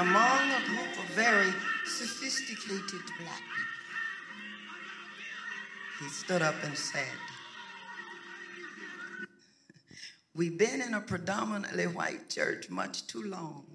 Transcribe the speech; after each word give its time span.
among 0.00 0.50
a 0.50 0.64
group 0.64 0.98
of 0.98 1.04
very 1.14 1.52
sophisticated 1.84 3.02
black 3.18 3.42
people, 3.54 3.80
he 6.00 6.08
stood 6.08 6.40
up 6.40 6.54
and 6.64 6.76
said, 6.76 7.04
We've 10.34 10.56
been 10.56 10.80
in 10.80 10.94
a 10.94 11.02
predominantly 11.02 11.86
white 11.86 12.30
church 12.30 12.70
much 12.70 13.06
too 13.08 13.24
long. 13.24 13.66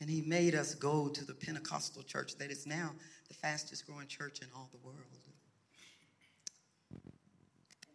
And 0.00 0.10
he 0.10 0.20
made 0.20 0.54
us 0.54 0.74
go 0.74 1.08
to 1.08 1.24
the 1.24 1.32
Pentecostal 1.32 2.02
church 2.02 2.36
that 2.36 2.50
is 2.50 2.66
now 2.66 2.90
the 3.28 3.34
fastest 3.34 3.86
growing 3.86 4.06
church 4.06 4.40
in 4.42 4.48
all 4.54 4.68
the 4.70 4.78
world. 4.84 4.98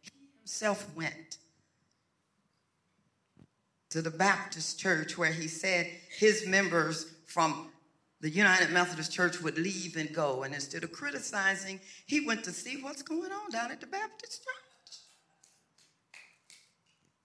He 0.01 0.11
himself 0.39 0.87
went 0.95 1.37
to 3.89 4.01
the 4.01 4.11
Baptist 4.11 4.79
church 4.79 5.17
where 5.17 5.31
he 5.31 5.47
said 5.47 5.89
his 6.09 6.47
members 6.47 7.13
from 7.25 7.69
the 8.21 8.29
United 8.29 8.71
Methodist 8.71 9.11
Church 9.11 9.41
would 9.41 9.57
leave 9.57 9.97
and 9.97 10.11
go. 10.13 10.43
And 10.43 10.53
instead 10.53 10.83
of 10.83 10.91
criticizing, 10.91 11.79
he 12.07 12.25
went 12.25 12.43
to 12.45 12.51
see 12.51 12.81
what's 12.81 13.01
going 13.01 13.31
on 13.31 13.51
down 13.51 13.71
at 13.71 13.81
the 13.81 13.87
Baptist 13.87 14.43
church. 14.43 14.97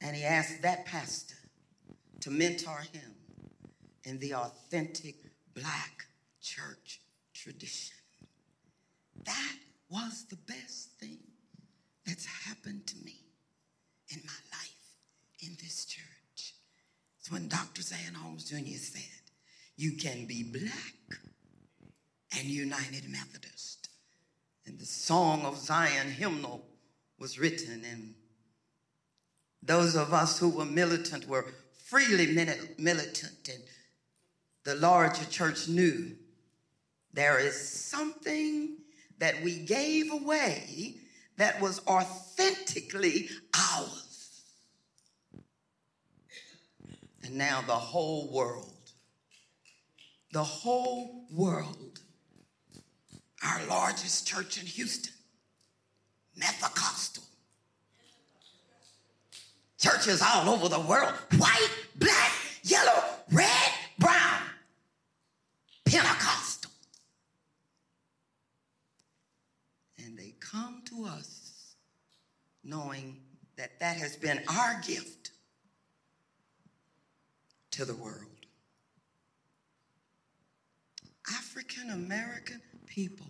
And 0.02 0.16
he 0.16 0.24
asked 0.24 0.62
that 0.62 0.86
pastor 0.86 1.36
to 2.20 2.30
mentor 2.30 2.80
him 2.92 3.14
in 4.04 4.18
the 4.18 4.34
authentic 4.34 5.16
black 5.54 6.06
church 6.42 7.00
tradition. 7.34 7.96
That 9.24 9.56
was 9.90 10.26
the 10.28 10.36
best 10.36 10.98
thing 10.98 11.18
that's 12.06 12.26
happened 12.26 12.86
to 12.88 12.96
me 13.04 13.24
in 14.08 14.20
my 14.24 14.56
life 14.56 14.96
in 15.42 15.56
this 15.62 15.84
church. 15.84 16.09
When 17.30 17.46
Dr. 17.46 17.82
Zan 17.82 18.14
Holmes 18.14 18.50
Jr. 18.50 18.76
said, 18.76 19.22
You 19.76 19.92
can 19.92 20.26
be 20.26 20.42
black 20.42 21.20
and 22.36 22.48
United 22.48 23.08
Methodist. 23.08 23.88
And 24.66 24.78
the 24.78 24.84
Song 24.84 25.42
of 25.42 25.56
Zion 25.56 26.10
hymnal 26.10 26.64
was 27.20 27.38
written, 27.38 27.84
and 27.88 28.14
those 29.62 29.94
of 29.94 30.12
us 30.12 30.40
who 30.40 30.48
were 30.48 30.64
militant 30.64 31.28
were 31.28 31.46
freely 31.84 32.34
militant, 32.78 33.48
and 33.48 33.62
the 34.64 34.74
larger 34.74 35.24
church 35.26 35.68
knew 35.68 36.16
there 37.12 37.38
is 37.38 37.68
something 37.68 38.76
that 39.18 39.40
we 39.42 39.58
gave 39.58 40.10
away 40.12 40.96
that 41.36 41.60
was 41.60 41.80
authentically 41.86 43.28
ours. 43.54 44.09
And 47.30 47.38
now 47.38 47.62
the 47.64 47.72
whole 47.72 48.28
world, 48.32 48.90
the 50.32 50.42
whole 50.42 51.26
world, 51.32 52.00
our 53.44 53.64
largest 53.66 54.26
church 54.26 54.58
in 54.58 54.66
Houston, 54.66 55.14
Methodist, 56.36 57.20
churches 59.78 60.20
all 60.20 60.48
over 60.48 60.68
the 60.68 60.80
world, 60.80 61.14
white, 61.38 61.70
black, 61.94 62.32
yellow, 62.64 63.04
red, 63.30 63.70
brown, 64.00 64.42
Pentecostal. 65.84 66.72
And 70.04 70.18
they 70.18 70.34
come 70.40 70.82
to 70.86 71.04
us 71.04 71.76
knowing 72.64 73.20
that 73.56 73.78
that 73.78 73.96
has 73.98 74.16
been 74.16 74.42
our 74.48 74.80
gift 74.84 75.30
to 77.80 77.86
the 77.86 77.94
world. 77.94 78.26
African 81.34 81.88
American 81.88 82.60
people, 82.86 83.28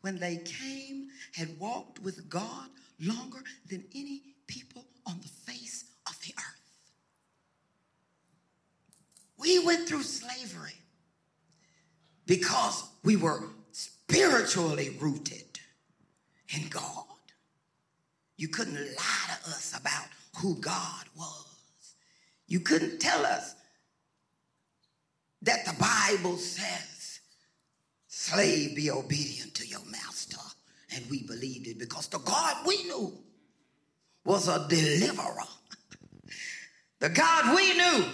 when 0.00 0.18
they 0.18 0.38
came, 0.38 1.06
had 1.34 1.56
walked 1.60 2.00
with 2.00 2.28
God 2.28 2.68
longer 3.00 3.44
than 3.70 3.84
any 3.94 4.22
people 4.48 4.84
on 5.06 5.20
the 5.20 5.28
face 5.28 5.84
of 6.08 6.18
the 6.22 6.34
earth. 6.36 6.90
We 9.38 9.64
went 9.64 9.88
through 9.88 10.02
slavery 10.02 10.74
because 12.26 12.88
we 13.04 13.14
were 13.14 13.44
spiritually 13.70 14.96
rooted 15.00 15.60
in 16.56 16.66
God. 16.70 17.04
You 18.36 18.48
couldn't 18.48 18.74
lie 18.74 19.36
to 19.44 19.50
us 19.50 19.78
about 19.78 20.08
who 20.38 20.56
God 20.56 21.04
was. 21.16 21.47
You 22.48 22.60
couldn't 22.60 22.98
tell 22.98 23.24
us 23.24 23.54
that 25.42 25.64
the 25.66 25.74
Bible 25.78 26.36
says, 26.38 27.20
slave 28.08 28.74
be 28.74 28.90
obedient 28.90 29.54
to 29.54 29.66
your 29.66 29.84
master. 29.90 30.38
And 30.94 31.04
we 31.10 31.22
believed 31.22 31.68
it 31.68 31.78
because 31.78 32.08
the 32.08 32.18
God 32.18 32.56
we 32.66 32.82
knew 32.84 33.12
was 34.24 34.48
a 34.48 34.66
deliverer. 34.68 35.44
The 37.00 37.10
God 37.10 37.54
we 37.54 37.76
knew 37.76 38.04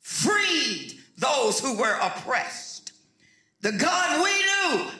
freed 0.00 0.92
those 1.16 1.58
who 1.58 1.78
were 1.78 1.98
oppressed. 2.00 2.92
The 3.62 3.72
God 3.72 4.22
we 4.22 4.78
knew 4.78 4.90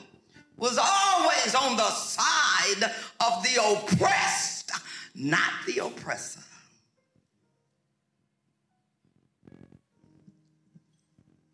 was 0.56 0.78
always 0.78 1.54
on 1.54 1.76
the 1.76 1.91
side 1.91 2.91
of 3.20 3.42
the 3.42 3.62
oppressed, 3.62 4.72
not 5.14 5.53
the 5.66 5.84
oppressor. 5.84 6.41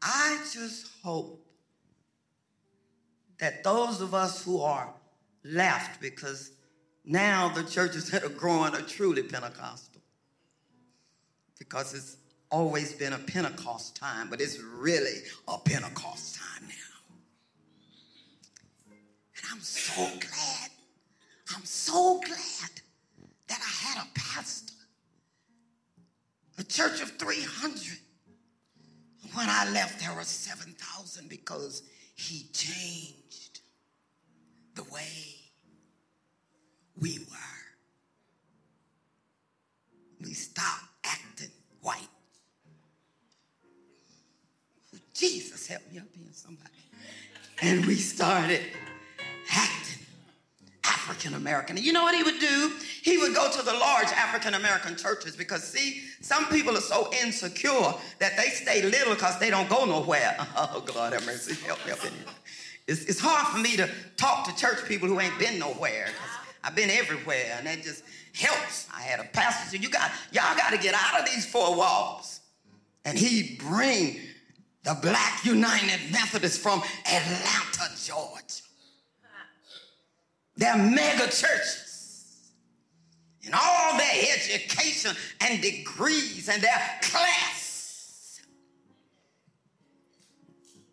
I 0.03 0.39
just 0.53 0.89
hope 1.03 1.45
that 3.39 3.65
those 3.65 4.01
of 4.01 4.15
us 4.15 4.45
who 4.45 4.61
are 4.61 4.93
left, 5.45 6.01
because 6.01 6.53
now 7.05 7.49
the 7.49 7.65
churches 7.65 8.11
that 8.11 8.25
are 8.25 8.29
growing 8.29 8.75
are 8.75 8.83
truly 8.83 9.23
Pentecostal, 9.23 10.01
because 11.59 11.95
it's 11.95 12.17
always 12.51 12.93
been 12.93 13.13
a 13.13 13.19
Pentecost 13.19 13.97
time, 13.97 14.29
but 14.29 14.41
it's 14.41 14.59
really 14.59 15.19
a 15.49 15.59
Pentecost 15.59 16.37
time 16.37 16.69
now. 16.69 16.75
And 19.37 19.47
I'm 19.53 19.61
so 19.61 20.03
glad, 20.03 20.71
I'm 21.55 21.65
so 21.65 22.21
glad 22.21 22.71
that 23.49 23.61
I 23.61 23.89
had 23.89 24.05
a 24.05 24.09
pastor, 24.19 24.75
a 26.59 26.65
church 26.65 27.01
of 27.01 27.11
300. 27.13 27.99
When 29.35 29.49
I 29.49 29.71
left, 29.71 30.01
there 30.01 30.15
were 30.15 30.25
7,000 30.25 31.29
because 31.29 31.83
he 32.15 32.47
changed 32.53 33.61
the 34.75 34.85
way 34.85 35.37
we 37.01 37.19
were. 37.31 37.37
We 40.23 40.35
stopped 40.35 40.85
acting 41.05 41.51
white. 41.81 42.09
Jesus, 45.15 45.67
help 45.67 45.83
me 45.93 45.99
up 45.99 46.07
here, 46.15 46.27
somebody. 46.33 46.71
And 47.63 47.85
we 47.87 47.97
started 47.97 48.63
acting 49.51 49.80
African 51.01 51.35
American. 51.35 51.77
You 51.77 51.93
know 51.93 52.03
what 52.03 52.15
he 52.15 52.23
would 52.23 52.39
do? 52.39 52.73
He 53.03 53.17
would 53.19 53.35
go 53.35 53.51
to 53.51 53.63
the 53.63 53.73
large 53.73 54.09
African 54.09 54.55
American 54.55 54.97
churches 54.97 55.35
because, 55.35 55.65
see, 55.65 56.03
some 56.21 56.47
people 56.47 56.77
are 56.77 56.83
so 56.83 57.11
insecure 57.23 57.95
that 58.19 58.37
they 58.37 58.49
stay 58.49 58.83
little 58.83 59.15
because 59.15 59.39
they 59.39 59.51
don't 59.51 59.69
go 59.69 59.85
nowhere. 59.85 60.37
Oh, 60.57 60.83
God 60.85 61.15
have 61.15 61.25
mercy. 61.25 61.55
Help 61.65 61.79
here. 61.81 61.97
It's, 62.87 63.05
it's 63.05 63.21
hard 63.21 63.47
for 63.49 63.59
me 63.59 63.77
to 63.77 63.89
talk 64.17 64.47
to 64.47 64.55
church 64.57 64.85
people 64.87 65.09
who 65.09 65.21
ain't 65.21 65.39
been 65.39 65.59
nowhere 65.59 66.09
I've 66.63 66.77
been 66.77 66.91
everywhere 66.91 67.55
and 67.57 67.67
that 67.67 67.83
just 67.83 68.05
helps. 68.35 68.87
I 68.95 69.03
had 69.03 69.21
a 69.21 69.25
pastor 69.25 69.71
said, 69.71 69.83
you 69.83 69.89
got, 69.89 70.11
y'all 70.33 70.57
got 70.57 70.71
to 70.73 70.79
get 70.79 70.95
out 70.95 71.21
of 71.21 71.27
these 71.27 71.47
four 71.47 71.75
walls. 71.77 72.41
And 73.05 73.19
he 73.19 73.59
bring 73.59 74.21
the 74.85 74.99
Black 75.01 75.45
United 75.45 76.13
Methodists 76.13 76.59
from 76.59 76.83
Atlanta, 77.07 77.91
Georgia. 78.05 78.70
They're 80.61 80.77
mega 80.77 81.25
churches. 81.25 82.51
and 83.47 83.55
all 83.55 83.97
their 83.97 84.25
education 84.37 85.17
and 85.41 85.63
degrees 85.63 86.51
and 86.51 86.63
their 86.63 86.99
class. 87.01 88.43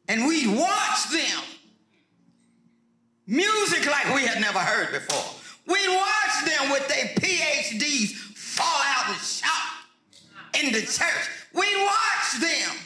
And 0.07 0.25
we'd 0.25 0.47
watch 0.57 1.09
them. 1.11 1.43
Music 3.27 3.85
like 3.85 4.15
we 4.15 4.25
had 4.25 4.39
never 4.39 4.59
heard 4.59 4.93
before. 4.93 5.35
We'd 5.67 5.89
watch 5.89 6.45
them 6.45 6.71
with 6.71 6.87
their 6.87 7.07
PhDs 7.15 8.13
fall 8.13 8.81
out 8.85 9.09
and 9.09 9.17
shout 9.17 9.51
in 10.63 10.71
the 10.71 10.79
church. 10.79 11.29
We'd 11.53 11.83
watch 11.83 12.39
them 12.39 12.77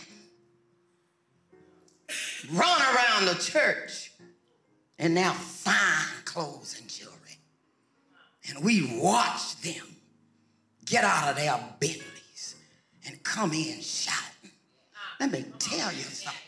run 2.53 2.81
around 2.81 3.25
the 3.27 3.35
church 3.35 4.13
and 4.97 5.13
now 5.13 5.33
fine 5.33 6.20
clothes 6.31 6.77
and 6.79 6.89
jewelry. 6.89 7.37
And 8.49 8.63
we 8.63 8.99
watch 8.99 9.59
them 9.61 9.95
get 10.85 11.03
out 11.03 11.29
of 11.29 11.35
their 11.35 11.59
Bentleys 11.79 12.55
and 13.05 13.21
come 13.23 13.51
in 13.53 13.81
shouting. 13.81 14.51
Let 15.19 15.31
me 15.31 15.45
tell 15.59 15.91
you 15.91 16.01
something. 16.01 16.39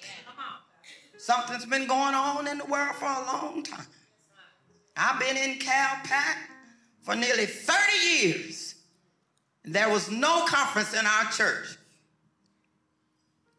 Something's 1.17 1.65
been 1.65 1.87
going 1.87 2.15
on 2.15 2.47
in 2.47 2.57
the 2.57 2.65
world 2.65 2.95
for 2.95 3.05
a 3.05 3.25
long 3.25 3.63
time. 3.63 3.85
I've 4.95 5.19
been 5.19 5.37
in 5.37 5.59
CalPAC 5.59 6.35
for 7.01 7.15
nearly 7.15 7.45
30 7.45 7.77
years. 8.21 8.75
There 9.65 9.89
was 9.89 10.09
no 10.11 10.45
conference 10.45 10.93
in 10.93 11.05
our 11.05 11.31
church 11.31 11.77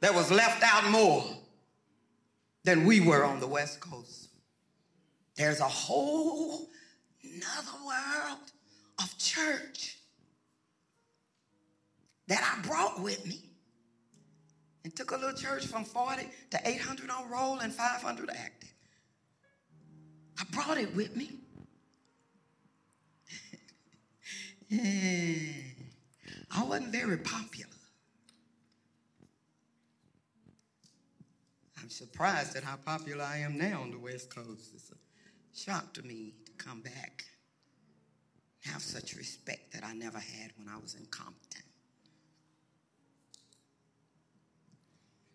that 0.01 0.15
was 0.15 0.31
left 0.31 0.63
out 0.63 0.91
more 0.91 1.25
than 2.65 2.85
we 2.85 3.01
were 3.01 3.25
on 3.25 3.41
the 3.41 3.47
West 3.47 3.81
Coast. 3.81 4.24
There's 5.37 5.61
a 5.61 5.69
whole 5.69 6.69
another 7.23 7.85
world 7.85 8.53
of 9.03 9.19
church 9.19 9.99
that 12.29 12.43
I 12.43 12.67
brought 12.67 13.01
with 13.03 13.27
me 13.27 13.41
and 14.85 14.95
took 14.95 15.11
a 15.11 15.17
little 15.17 15.35
church 15.35 15.67
from 15.67 15.85
40 15.85 16.29
to 16.51 16.61
800 16.65 17.11
on 17.11 17.29
roll 17.31 17.59
and 17.59 17.73
500 17.73 18.31
active. 18.31 18.73
I 20.39 20.45
brought 20.53 20.79
it 20.79 20.95
with 20.95 21.17
me. 21.17 21.31
I 26.51 26.65
wasn't 26.65 26.93
very 26.93 27.19
popular. 27.19 27.71
I'm 31.81 31.91
surprised 31.91 32.57
at 32.57 32.65
how 32.65 32.77
popular 32.77 33.25
I 33.25 33.39
am 33.39 33.59
now 33.59 33.83
on 33.83 33.91
the 33.91 33.99
West 33.99 34.35
Coast. 34.35 34.71
It's 34.75 34.91
a 34.91 34.95
shock 35.55 35.93
to 35.95 36.03
me 36.03 36.35
to 36.47 36.53
come 36.65 36.81
back, 36.81 37.25
have 38.65 38.83
such 38.83 39.15
respect 39.15 39.73
that 39.73 39.85
I 39.85 39.95
never 39.95 40.19
had 40.19 40.53
when 40.57 40.69
I 40.69 40.79
was 40.79 40.95
in 40.95 41.07
Compton. 41.07 41.63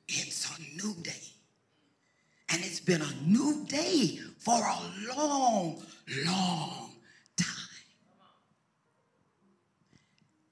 It's 0.07 0.49
a 0.57 0.83
new 0.83 0.95
day. 1.01 1.11
And 2.51 2.63
it's 2.63 2.79
been 2.79 3.01
a 3.01 3.13
new 3.25 3.63
day 3.67 4.19
for 4.39 4.55
a 4.55 5.15
long, 5.15 5.83
long 6.25 6.91
time. 7.37 7.47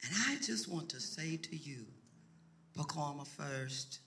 And 0.03 0.11
I 0.27 0.35
just 0.43 0.67
want 0.67 0.89
to 0.89 0.99
say 0.99 1.37
to 1.37 1.55
you, 1.55 1.85
Pacoima 2.77 3.25
First, 3.25 3.99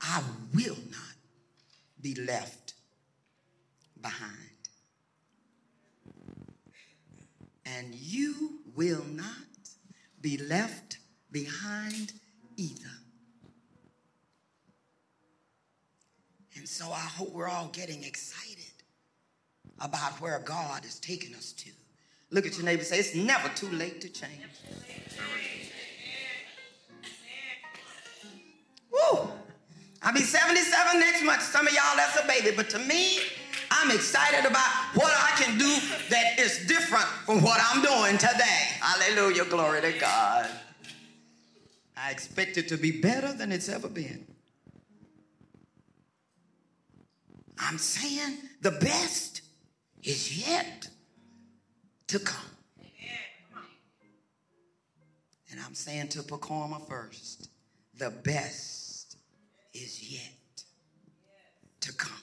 I 0.00 0.22
will 0.54 0.78
not 0.90 1.16
be 2.00 2.14
left 2.14 2.74
behind. 4.00 4.53
And 7.66 7.94
you 7.94 8.60
will 8.74 9.04
not 9.04 9.26
be 10.20 10.38
left 10.38 10.98
behind 11.30 12.12
either. 12.56 12.90
And 16.56 16.68
so 16.68 16.90
I 16.90 17.00
hope 17.00 17.32
we're 17.32 17.48
all 17.48 17.68
getting 17.72 18.04
excited 18.04 18.72
about 19.80 20.20
where 20.20 20.38
God 20.38 20.84
is 20.84 21.00
taking 21.00 21.34
us 21.34 21.52
to. 21.52 21.70
Look 22.30 22.46
at 22.46 22.56
your 22.56 22.64
neighbor 22.64 22.84
say, 22.84 22.98
It's 22.98 23.14
never 23.14 23.48
too 23.50 23.68
late 23.68 24.00
to 24.02 24.08
change. 24.08 24.40
Woo! 28.90 29.28
I'll 30.02 30.12
be 30.12 30.20
77 30.20 31.00
next 31.00 31.24
month. 31.24 31.42
Some 31.42 31.66
of 31.66 31.72
y'all, 31.72 31.96
that's 31.96 32.18
a 32.22 32.26
baby. 32.26 32.54
But 32.54 32.70
to 32.70 32.78
me, 32.78 33.18
I'm 33.70 33.90
excited 33.90 34.44
about 34.48 34.68
what 34.94 35.12
I 35.12 35.32
can 35.42 35.58
do 35.58 35.76
that 36.10 36.38
is 36.38 36.66
different 36.66 37.06
from 37.26 37.42
what 37.42 37.60
I'm 37.62 37.82
doing 37.82 38.18
today. 38.18 38.68
Hallelujah. 38.80 39.44
Glory 39.44 39.80
to 39.82 39.92
God. 39.98 40.48
I 41.96 42.10
expect 42.10 42.56
it 42.56 42.68
to 42.68 42.76
be 42.76 43.00
better 43.00 43.32
than 43.32 43.52
it's 43.52 43.68
ever 43.68 43.88
been. 43.88 44.26
I'm 47.58 47.78
saying 47.78 48.38
the 48.60 48.72
best 48.72 49.42
is 50.02 50.46
yet 50.46 50.88
to 52.08 52.18
come. 52.18 52.50
And 55.50 55.60
I'm 55.64 55.74
saying 55.74 56.08
to 56.08 56.22
Pacoima 56.22 56.86
first, 56.88 57.48
the 57.96 58.10
best 58.10 59.16
is 59.72 60.12
yet 60.12 60.64
to 61.80 61.92
come. 61.92 62.18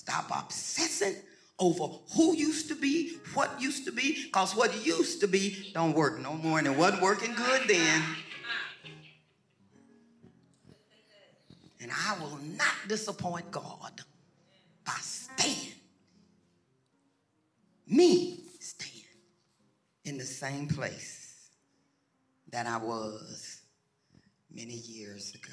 Stop 0.00 0.30
obsessing 0.34 1.14
over 1.58 1.88
who 2.14 2.34
used 2.34 2.68
to 2.68 2.74
be, 2.74 3.18
what 3.34 3.60
used 3.60 3.84
to 3.84 3.92
be, 3.92 4.24
because 4.24 4.56
what 4.56 4.86
used 4.86 5.20
to 5.20 5.28
be 5.28 5.70
don't 5.74 5.94
work 5.94 6.18
no 6.18 6.32
more, 6.32 6.56
and 6.58 6.66
it 6.66 6.74
wasn't 6.74 7.02
working 7.02 7.34
good 7.34 7.68
then. 7.68 8.02
And 11.82 11.90
I 11.92 12.16
will 12.18 12.38
not 12.56 12.88
disappoint 12.88 13.50
God 13.50 14.00
by 14.86 14.96
staying, 15.02 15.74
me 17.86 18.40
staying 18.58 19.04
in 20.06 20.16
the 20.16 20.24
same 20.24 20.66
place 20.66 21.50
that 22.52 22.66
I 22.66 22.78
was 22.78 23.60
many 24.50 24.76
years 24.76 25.34
ago. 25.34 25.52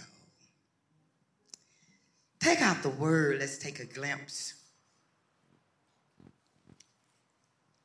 Take 2.40 2.62
out 2.62 2.84
the 2.84 2.90
word, 2.90 3.40
let's 3.40 3.58
take 3.58 3.80
a 3.80 3.86
glimpse. 3.86 4.54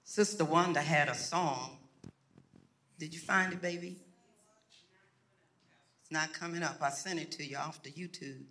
Sister 0.05 0.45
Wanda 0.45 0.81
had 0.81 1.09
a 1.09 1.15
song. 1.15 1.79
Did 2.99 3.15
you 3.15 3.21
find 3.21 3.53
it, 3.53 3.63
baby? 3.63 3.97
It's 6.03 6.13
not 6.13 6.33
coming 6.35 6.63
up. 6.63 6.77
I 6.83 6.91
sent 6.91 7.19
it 7.19 7.33
to 7.33 7.45
you 7.45 7.57
off 7.57 7.83
the 7.83 7.91
YouTube. 7.91 8.43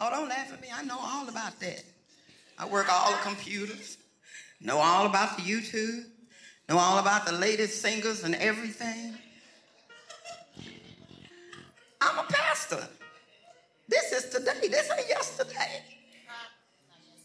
Oh, 0.00 0.10
don't 0.10 0.28
laugh 0.28 0.52
at 0.52 0.60
me. 0.60 0.68
I 0.74 0.82
know 0.82 0.98
all 1.00 1.28
about 1.28 1.60
that. 1.60 1.84
I 2.58 2.66
work 2.66 2.92
all 2.92 3.12
the 3.12 3.18
computers, 3.18 3.98
know 4.60 4.78
all 4.78 5.06
about 5.06 5.36
the 5.36 5.42
YouTube, 5.42 6.04
know 6.68 6.76
all 6.76 6.98
about 6.98 7.24
the 7.24 7.32
latest 7.32 7.80
singers 7.80 8.24
and 8.24 8.34
everything. 8.34 9.14
I'm 12.00 12.18
a 12.18 12.24
pastor. 12.24 12.86
This 13.90 14.12
is 14.12 14.30
today. 14.30 14.68
This 14.68 14.88
ain't 14.96 15.08
yesterday. 15.08 15.82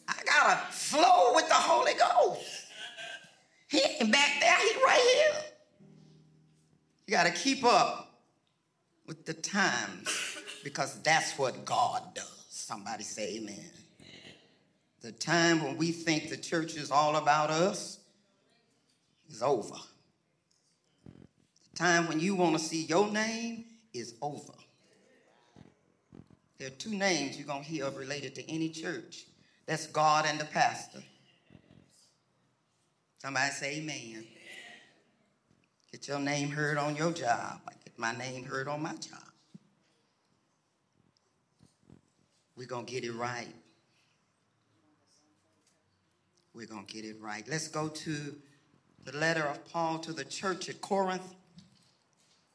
I 0.07 0.13
got 0.25 0.67
to 0.67 0.73
flow 0.73 1.33
with 1.35 1.47
the 1.47 1.53
Holy 1.53 1.93
Ghost. 1.93 2.41
He 3.67 3.79
ain't 3.79 4.11
back 4.11 4.31
there, 4.39 4.57
he 4.57 4.83
right 4.83 5.15
here. 5.15 5.41
You 7.05 7.11
got 7.11 7.25
to 7.25 7.31
keep 7.31 7.63
up 7.63 8.19
with 9.05 9.25
the 9.25 9.33
times 9.33 10.37
because 10.63 10.99
that's 11.03 11.37
what 11.37 11.65
God 11.65 12.01
does. 12.15 12.45
Somebody 12.49 13.03
say 13.03 13.37
amen. 13.37 13.69
The 15.01 15.11
time 15.11 15.63
when 15.63 15.77
we 15.77 15.91
think 15.91 16.29
the 16.29 16.37
church 16.37 16.75
is 16.75 16.89
all 16.89 17.15
about 17.15 17.51
us 17.51 17.99
is 19.29 19.43
over. 19.43 19.75
The 21.05 21.77
time 21.77 22.07
when 22.07 22.19
you 22.19 22.33
want 22.33 22.57
to 22.57 22.63
see 22.63 22.85
your 22.85 23.11
name 23.11 23.65
is 23.93 24.15
over. 24.19 24.53
There 26.57 26.67
are 26.67 26.71
two 26.71 26.95
names 26.95 27.37
you're 27.37 27.47
going 27.47 27.63
to 27.63 27.69
hear 27.69 27.85
of 27.85 27.97
related 27.97 28.35
to 28.35 28.49
any 28.49 28.69
church. 28.69 29.25
That's 29.65 29.87
God 29.87 30.25
and 30.27 30.39
the 30.39 30.45
pastor. 30.45 31.03
Somebody 33.17 33.51
say 33.51 33.77
amen. 33.77 34.25
Get 35.91 36.07
your 36.07 36.19
name 36.19 36.49
heard 36.49 36.77
on 36.77 36.95
your 36.95 37.11
job. 37.11 37.59
I 37.67 37.71
get 37.83 37.97
my 37.97 38.15
name 38.15 38.45
heard 38.45 38.67
on 38.67 38.81
my 38.81 38.93
job. 38.93 39.23
We're 42.55 42.67
going 42.67 42.85
to 42.85 42.91
get 42.91 43.03
it 43.03 43.13
right. 43.13 43.53
We're 46.53 46.67
going 46.67 46.85
to 46.85 46.93
get 46.93 47.03
it 47.03 47.17
right. 47.19 47.43
Let's 47.49 47.67
go 47.67 47.89
to 47.89 48.35
the 49.03 49.17
letter 49.17 49.43
of 49.43 49.65
Paul 49.71 49.99
to 49.99 50.13
the 50.13 50.23
church 50.23 50.69
at 50.69 50.79
Corinth, 50.81 51.35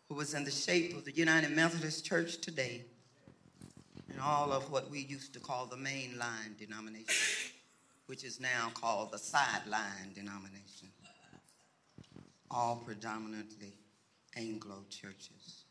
who 0.08 0.14
was 0.14 0.32
in 0.32 0.44
the 0.44 0.50
shape 0.50 0.96
of 0.96 1.04
the 1.04 1.12
United 1.12 1.50
Methodist 1.50 2.04
Church 2.04 2.40
today, 2.40 2.84
and 4.10 4.20
all 4.20 4.52
of 4.52 4.70
what 4.70 4.90
we 4.90 5.00
used 5.00 5.32
to 5.34 5.40
call 5.40 5.66
the 5.66 5.76
mainline 5.76 6.58
denomination, 6.58 7.52
which 8.06 8.24
is 8.24 8.40
now 8.40 8.70
called 8.74 9.12
the 9.12 9.18
sideline 9.18 10.12
denomination. 10.14 10.88
all 12.50 12.82
predominantly 12.84 13.72
Anglo 14.36 14.84
churches. 14.90 15.64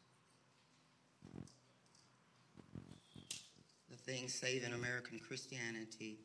The 3.89 3.97
thing 3.97 4.29
saving 4.29 4.73
American 4.73 5.19
Christianity 5.19 6.19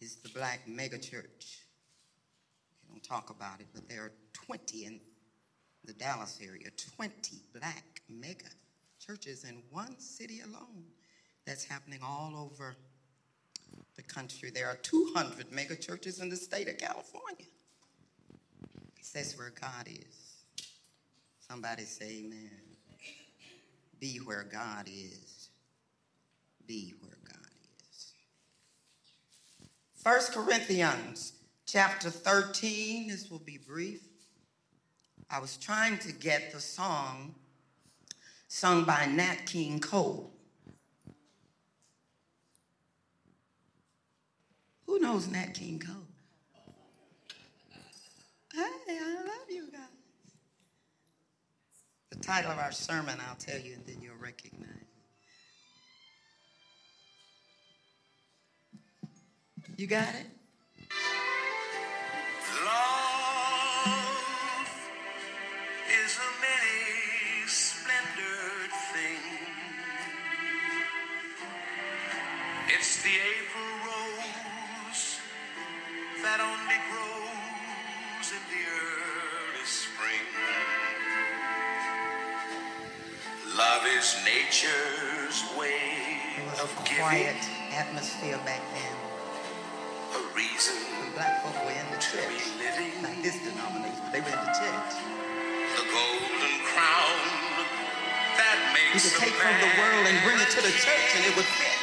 is 0.00 0.16
the 0.16 0.30
black 0.30 0.60
megachurch. 0.66 1.58
They 2.80 2.88
don't 2.88 3.02
talk 3.02 3.28
about 3.30 3.60
it, 3.60 3.66
but 3.74 3.88
there 3.88 4.02
are 4.02 4.12
20 4.32 4.86
in 4.86 5.00
the 5.84 5.92
Dallas 5.92 6.38
area, 6.42 6.68
20 6.96 7.36
black 7.52 8.00
mega 8.08 8.50
churches 8.98 9.44
in 9.44 9.62
one 9.70 9.98
city 9.98 10.40
alone. 10.40 10.84
That's 11.46 11.64
happening 11.64 12.00
all 12.02 12.32
over 12.36 12.76
the 13.96 14.02
country. 14.02 14.50
There 14.50 14.66
are 14.66 14.76
200 14.76 15.52
mega 15.52 15.76
churches 15.76 16.20
in 16.20 16.28
the 16.28 16.36
state 16.36 16.68
of 16.68 16.78
California. 16.78 17.46
That's 19.14 19.38
where 19.38 19.52
God 19.60 19.86
is. 19.86 20.34
Somebody 21.48 21.84
say 21.84 22.24
amen. 22.24 22.50
Be 24.00 24.16
where 24.16 24.42
God 24.42 24.88
is. 24.88 25.50
Be 26.66 26.94
where 27.00 27.16
God 27.24 27.46
is. 27.90 28.12
First 30.02 30.32
Corinthians 30.32 31.34
chapter 31.64 32.10
13. 32.10 33.06
This 33.06 33.30
will 33.30 33.38
be 33.38 33.58
brief. 33.58 34.02
I 35.30 35.38
was 35.38 35.56
trying 35.56 35.98
to 35.98 36.12
get 36.12 36.52
the 36.52 36.60
song 36.60 37.36
sung 38.48 38.84
by 38.84 39.06
Nat 39.06 39.46
King 39.46 39.78
Cole. 39.78 40.33
Who 44.94 45.00
knows 45.00 45.26
Nat 45.26 45.54
King 45.54 45.82
Cole? 45.84 46.06
Hey, 48.52 48.60
I 48.88 49.14
love 49.26 49.50
you 49.50 49.68
guys. 49.72 49.80
The 52.12 52.18
title 52.20 52.52
of 52.52 52.58
our 52.60 52.70
sermon, 52.70 53.18
I'll 53.28 53.34
tell 53.34 53.58
you, 53.58 53.74
and 53.74 53.84
then 53.84 54.00
you'll 54.00 54.14
recognize 54.22 54.70
it. 59.66 59.80
You 59.80 59.88
got 59.88 60.14
it? 60.14 60.26
Love 62.64 63.10
is 65.90 66.16
a 66.18 66.30
many 66.40 67.48
splendored 67.48 68.70
thing. 68.92 69.18
It's 72.68 73.02
the 73.02 73.10
April 73.10 73.64
rose 73.64 73.73
that 76.24 76.40
only 76.40 76.80
grows 76.88 78.28
in 78.32 78.42
the 78.48 78.64
early 78.64 79.66
spring. 79.68 80.24
Love 83.56 83.84
is 83.92 84.16
nature's 84.24 85.44
way 85.60 85.76
It 86.40 86.44
was 86.48 86.60
a 86.60 86.64
of 86.64 86.72
quiet 86.96 87.36
atmosphere 87.76 88.38
back 88.48 88.62
then. 88.72 88.96
a 90.16 90.20
reason 90.34 90.76
When 91.00 91.12
black 91.12 91.44
folk 91.44 91.54
were 91.64 91.76
in 91.76 91.88
the 91.92 92.00
church. 92.00 92.40
living. 92.56 92.92
Not 93.04 93.20
this 93.22 93.36
denomination, 93.44 94.00
but 94.02 94.12
they 94.16 94.20
were 94.24 94.32
in 94.32 94.42
the 94.48 94.54
church. 94.56 94.92
The 95.76 95.84
golden 95.92 96.54
crown 96.72 97.20
that 98.40 98.56
You 98.56 98.96
makes 98.96 99.04
could 99.12 99.20
a 99.20 99.26
take 99.28 99.36
from 99.36 99.56
the 99.60 99.72
world 99.76 100.04
and 100.08 100.16
bring 100.24 100.40
it 100.40 100.50
to 100.56 100.62
the 100.64 100.72
church 100.72 101.10
and 101.20 101.24
it 101.28 101.36
would 101.36 101.46
fit. 101.60 101.73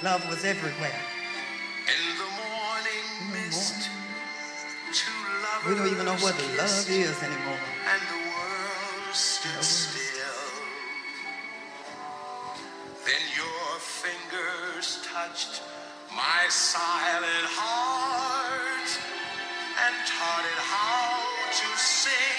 Love 0.00 0.28
was 0.28 0.44
everywhere. 0.44 1.00
In 1.90 2.18
the 2.18 2.30
morning 2.38 3.06
mist, 3.32 3.90
two 4.94 5.10
lovers 5.42 5.66
We 5.66 5.74
don't 5.74 5.90
even 5.90 6.06
know 6.06 6.14
what 6.22 6.38
love 6.56 6.86
is 6.88 7.18
anymore. 7.20 7.58
And 7.82 8.02
the 8.06 8.20
world 8.30 9.10
stood 9.12 9.64
still. 9.64 10.22
Then 13.02 13.24
your 13.34 13.78
fingers 13.82 15.02
touched 15.02 15.62
my 16.14 16.46
silent 16.48 17.48
heart 17.58 18.90
and 19.82 19.94
taught 20.06 20.46
it 20.46 20.60
how 20.62 21.26
to 21.50 21.68
sing. 21.74 22.38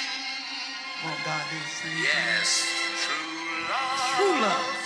Won't 1.04 1.20
God 1.26 1.44
do 1.52 1.60
the 1.60 1.76
same? 1.76 2.04
Yes, 2.08 2.64
true 3.04 3.68
love. 3.68 4.16
True 4.16 4.42
love. 4.48 4.79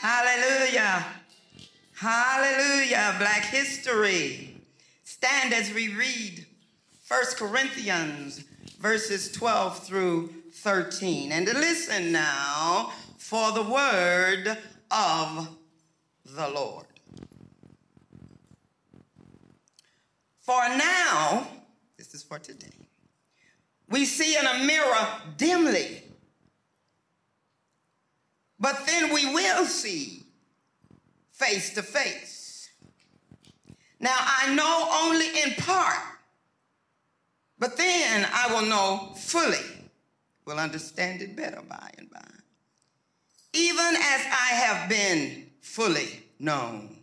Hallelujah. 0.00 1.04
Hallelujah. 1.96 3.16
Black 3.18 3.44
history. 3.44 4.54
Stand 5.02 5.52
as 5.52 5.74
we 5.74 5.92
read 5.92 6.46
1 7.08 7.20
Corinthians 7.36 8.44
verses 8.78 9.32
12 9.32 9.84
through 9.84 10.32
13. 10.52 11.32
And 11.32 11.46
listen 11.46 12.12
now 12.12 12.92
for 13.16 13.50
the 13.50 13.64
word 13.64 14.56
of 14.92 15.48
the 16.24 16.48
Lord. 16.48 16.86
For 20.40 20.62
now, 20.68 21.48
this 21.96 22.14
is 22.14 22.22
for 22.22 22.38
today, 22.38 22.68
we 23.90 24.04
see 24.04 24.36
in 24.36 24.46
a 24.46 24.64
mirror 24.64 25.08
dimly, 25.36 26.04
but 28.60 28.86
then 28.86 29.12
we 29.12 29.26
will 29.32 29.64
see 29.64 30.24
face 31.32 31.74
to 31.74 31.82
face. 31.82 32.70
Now 34.00 34.16
I 34.18 34.54
know 34.54 34.88
only 35.04 35.28
in 35.42 35.54
part, 35.62 36.02
but 37.58 37.76
then 37.76 38.26
I 38.32 38.52
will 38.52 38.68
know 38.68 39.12
fully, 39.16 39.64
will 40.46 40.58
understand 40.58 41.22
it 41.22 41.36
better 41.36 41.62
by 41.68 41.90
and 41.98 42.10
by. 42.10 42.20
Even 43.52 43.96
as 43.96 44.26
I 44.26 44.54
have 44.54 44.88
been 44.88 45.46
fully 45.60 46.22
known. 46.38 46.96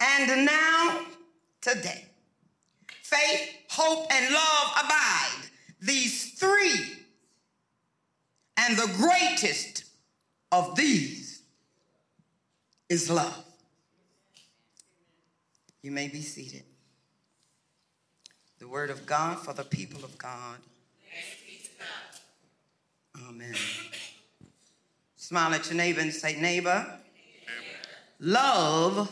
And 0.00 0.44
now, 0.44 1.06
today, 1.60 2.04
faith, 3.02 3.50
hope, 3.70 4.06
and 4.12 4.34
love 4.34 4.72
abide. 4.84 5.50
These 5.80 6.32
three. 6.32 6.98
And 8.56 8.76
the 8.76 8.92
greatest 8.96 9.83
of 10.54 10.76
these 10.76 11.42
is 12.88 13.10
love. 13.10 13.44
You 15.82 15.90
may 15.90 16.08
be 16.08 16.22
seated. 16.22 16.62
The 18.58 18.68
word 18.68 18.90
of 18.90 19.04
God 19.04 19.38
for 19.40 19.52
the 19.52 19.64
people 19.64 20.04
of 20.04 20.16
God. 20.16 20.58
Amen. 23.28 23.54
Smile 25.16 25.54
at 25.54 25.66
your 25.66 25.76
neighbor 25.76 26.00
and 26.00 26.12
say, 26.12 26.40
neighbor, 26.40 26.86
love 28.20 29.10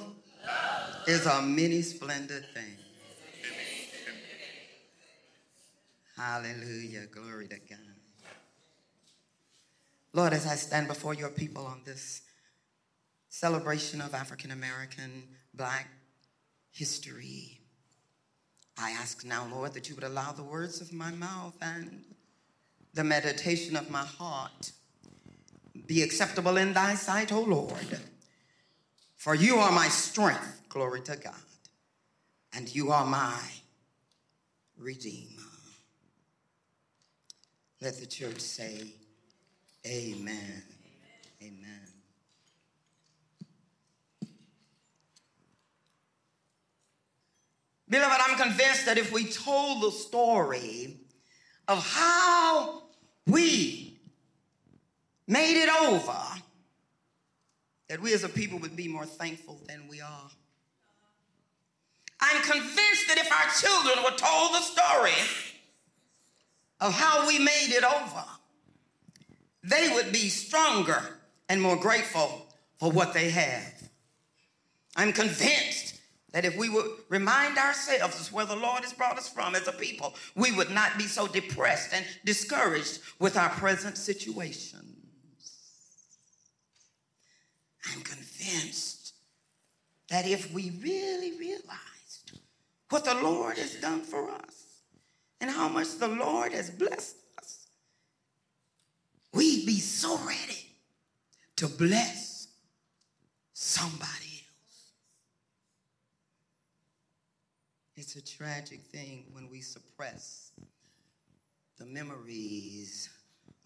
is 1.07 1.27
a 1.27 1.43
many 1.43 1.83
splendid 1.83 2.45
thing. 2.55 2.77
Hallelujah. 6.17 7.07
Glory 7.07 7.49
to 7.49 7.59
God. 7.69 7.92
Lord, 10.15 10.35
as 10.35 10.47
I 10.47 10.57
stand 10.57 10.89
before 10.89 11.15
your 11.15 11.31
people 11.31 11.65
on 11.67 11.81
this 11.87 12.21
celebration 13.31 14.03
of 14.03 14.15
African 14.15 14.51
American 14.51 15.23
Black 15.55 15.89
history, 16.71 17.61
I 18.79 18.91
ask 18.91 19.25
now, 19.25 19.47
Lord, 19.51 19.73
that 19.73 19.89
you 19.89 19.95
would 19.95 20.05
allow 20.05 20.33
the 20.33 20.43
words 20.43 20.83
of 20.83 20.93
my 20.93 21.11
mouth 21.11 21.55
and 21.63 22.05
the 22.93 23.05
meditation 23.05 23.75
of 23.75 23.91
my 23.91 24.05
heart 24.05 24.73
be 25.87 26.03
acceptable 26.03 26.59
in 26.59 26.75
thy 26.75 26.95
sight, 26.95 27.33
O 27.33 27.41
Lord. 27.41 28.01
For 29.17 29.35
you 29.35 29.57
are 29.57 29.73
my 29.73 29.89
strength, 29.89 30.63
glory 30.69 31.01
to 31.03 31.17
God, 31.17 31.35
and 32.53 32.75
you 32.75 32.91
are 32.91 33.07
my 33.07 33.41
redeemer. 34.77 35.43
Let 37.81 37.99
the 37.99 38.07
church 38.07 38.41
say, 38.41 38.93
Amen. 39.87 40.63
Amen. 41.43 41.81
Beloved, 47.89 48.21
I'm 48.21 48.37
convinced 48.39 48.87
that 48.87 48.97
if 48.97 49.13
we 49.13 49.25
told 49.25 49.83
the 49.83 49.91
story 49.91 50.97
of 51.69 51.85
how 51.85 52.85
we 53.27 53.99
made 55.27 55.63
it 55.63 55.69
over, 55.69 56.19
that 57.89 58.01
we 58.01 58.15
as 58.15 58.25
a 58.25 58.29
people 58.29 58.59
would 58.61 58.77
be 58.77 58.89
more 58.89 59.05
thankful 59.05 59.61
than 59.67 59.89
we 59.89 60.01
are. 60.01 60.31
I'm 62.21 62.43
convinced 62.43 63.09
that 63.09 63.19
if 63.19 63.31
our 63.31 63.51
children 63.61 64.05
were 64.05 64.17
told 64.17 64.55
the 64.55 64.61
story 64.61 65.13
of 66.81 66.95
how 66.95 67.27
we 67.27 67.39
made 67.39 67.73
it 67.73 67.85
over, 67.85 68.25
they 69.63 69.91
would 69.95 70.13
be 70.13 70.29
stronger 70.29 71.01
and 71.49 71.61
more 71.61 71.77
grateful 71.77 72.47
for 72.79 72.91
what 72.91 73.15
they 73.15 73.31
have. 73.31 73.91
I'm 74.97 75.13
convinced 75.13 76.01
that 76.33 76.45
if 76.45 76.57
we 76.57 76.69
would 76.69 76.87
remind 77.09 77.59
ourselves 77.59 78.33
where 78.33 78.47
the 78.47 78.57
Lord 78.57 78.83
has 78.83 78.93
brought 78.93 79.19
us 79.19 79.29
from 79.29 79.55
as 79.55 79.69
a 79.69 79.73
people, 79.73 80.15
we 80.35 80.51
would 80.53 80.71
not 80.71 80.97
be 80.97 81.05
so 81.05 81.27
depressed 81.27 81.93
and 81.95 82.05
discouraged 82.25 83.01
with 83.19 83.37
our 83.37 83.51
present 83.51 83.97
situations. 83.97 84.83
I'm 87.93 88.03
convinced 88.03 89.15
that 90.09 90.27
if 90.27 90.53
we 90.53 90.73
really 90.83 91.39
realized 91.39 92.39
what 92.89 93.05
the 93.05 93.15
Lord 93.15 93.59
has 93.59 93.75
done 93.77 94.03
for 94.03 94.31
us 94.31 94.83
and 95.41 95.51
how 95.51 95.69
much 95.69 95.99
the 95.99 96.09
Lord 96.09 96.53
has 96.53 96.71
blessed 96.71 97.17
we'd 99.33 99.67
be 99.67 99.79
so 99.79 100.19
ready 100.19 100.77
to 101.57 101.69
bless 101.69 102.49
somebody 103.53 104.11
else. 104.11 104.93
It's 107.97 108.17
a 108.17 108.25
tragic 108.25 108.81
thing 108.87 109.27
when 109.33 109.49
we 109.51 109.61
suppress 109.61 110.53
the 111.79 111.87
memories 111.87 113.09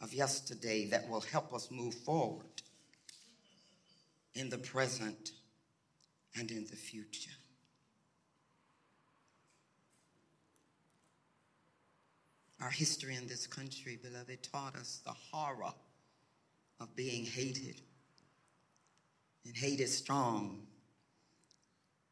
of 0.01 0.13
yesterday 0.13 0.87
that 0.87 1.09
will 1.09 1.23
help 1.23 1.53
us 1.55 1.71
move 1.71 1.95
forward 1.95 2.63
in 4.35 4.51
the 4.51 4.59
present 4.59 5.33
and 6.39 6.51
in 6.51 6.67
the 6.67 6.77
future. 6.77 7.31
Our 12.61 12.71
history 12.71 13.15
in 13.17 13.27
this 13.27 13.47
country, 13.47 13.99
beloved, 14.03 14.43
taught 14.43 14.77
us 14.77 15.01
the 15.05 15.13
horror 15.13 15.73
of 16.81 16.95
being 16.97 17.25
hated. 17.25 17.81
And 19.45 19.57
hate 19.57 19.81
is 19.81 19.97
strong. 19.97 20.67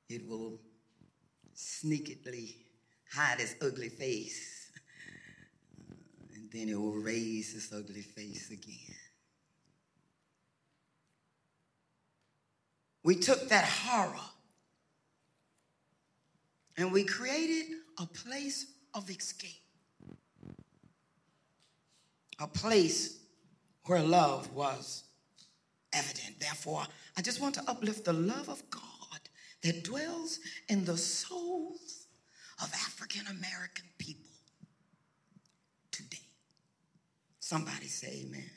It 0.08 0.28
will 0.28 0.60
sneakily 1.56 2.56
hide 3.10 3.40
its 3.40 3.54
ugly 3.62 3.88
face, 3.88 4.70
and 6.34 6.50
then 6.52 6.68
it 6.68 6.78
will 6.78 6.94
raise 6.94 7.54
its 7.54 7.72
ugly 7.72 8.02
face 8.02 8.50
again. 8.50 8.96
We 13.02 13.16
took 13.16 13.48
that 13.50 13.64
horror 13.64 14.16
and 16.76 16.90
we 16.90 17.04
created 17.04 17.76
a 17.98 18.06
place 18.06 18.66
of 18.94 19.10
escape, 19.10 19.63
a 22.40 22.46
place 22.46 23.18
where 23.86 24.02
love 24.02 24.52
was 24.52 25.04
evident. 25.92 26.40
Therefore, 26.40 26.84
I 27.16 27.22
just 27.22 27.40
want 27.40 27.54
to 27.56 27.62
uplift 27.68 28.04
the 28.04 28.12
love 28.12 28.48
of 28.48 28.62
God 28.70 28.80
that 29.62 29.84
dwells 29.84 30.40
in 30.68 30.84
the 30.84 30.96
souls 30.96 32.06
of 32.62 32.72
African 32.72 33.26
American 33.26 33.86
people 33.98 34.30
today. 35.90 36.18
Somebody 37.40 37.86
say 37.86 38.24
amen. 38.26 38.50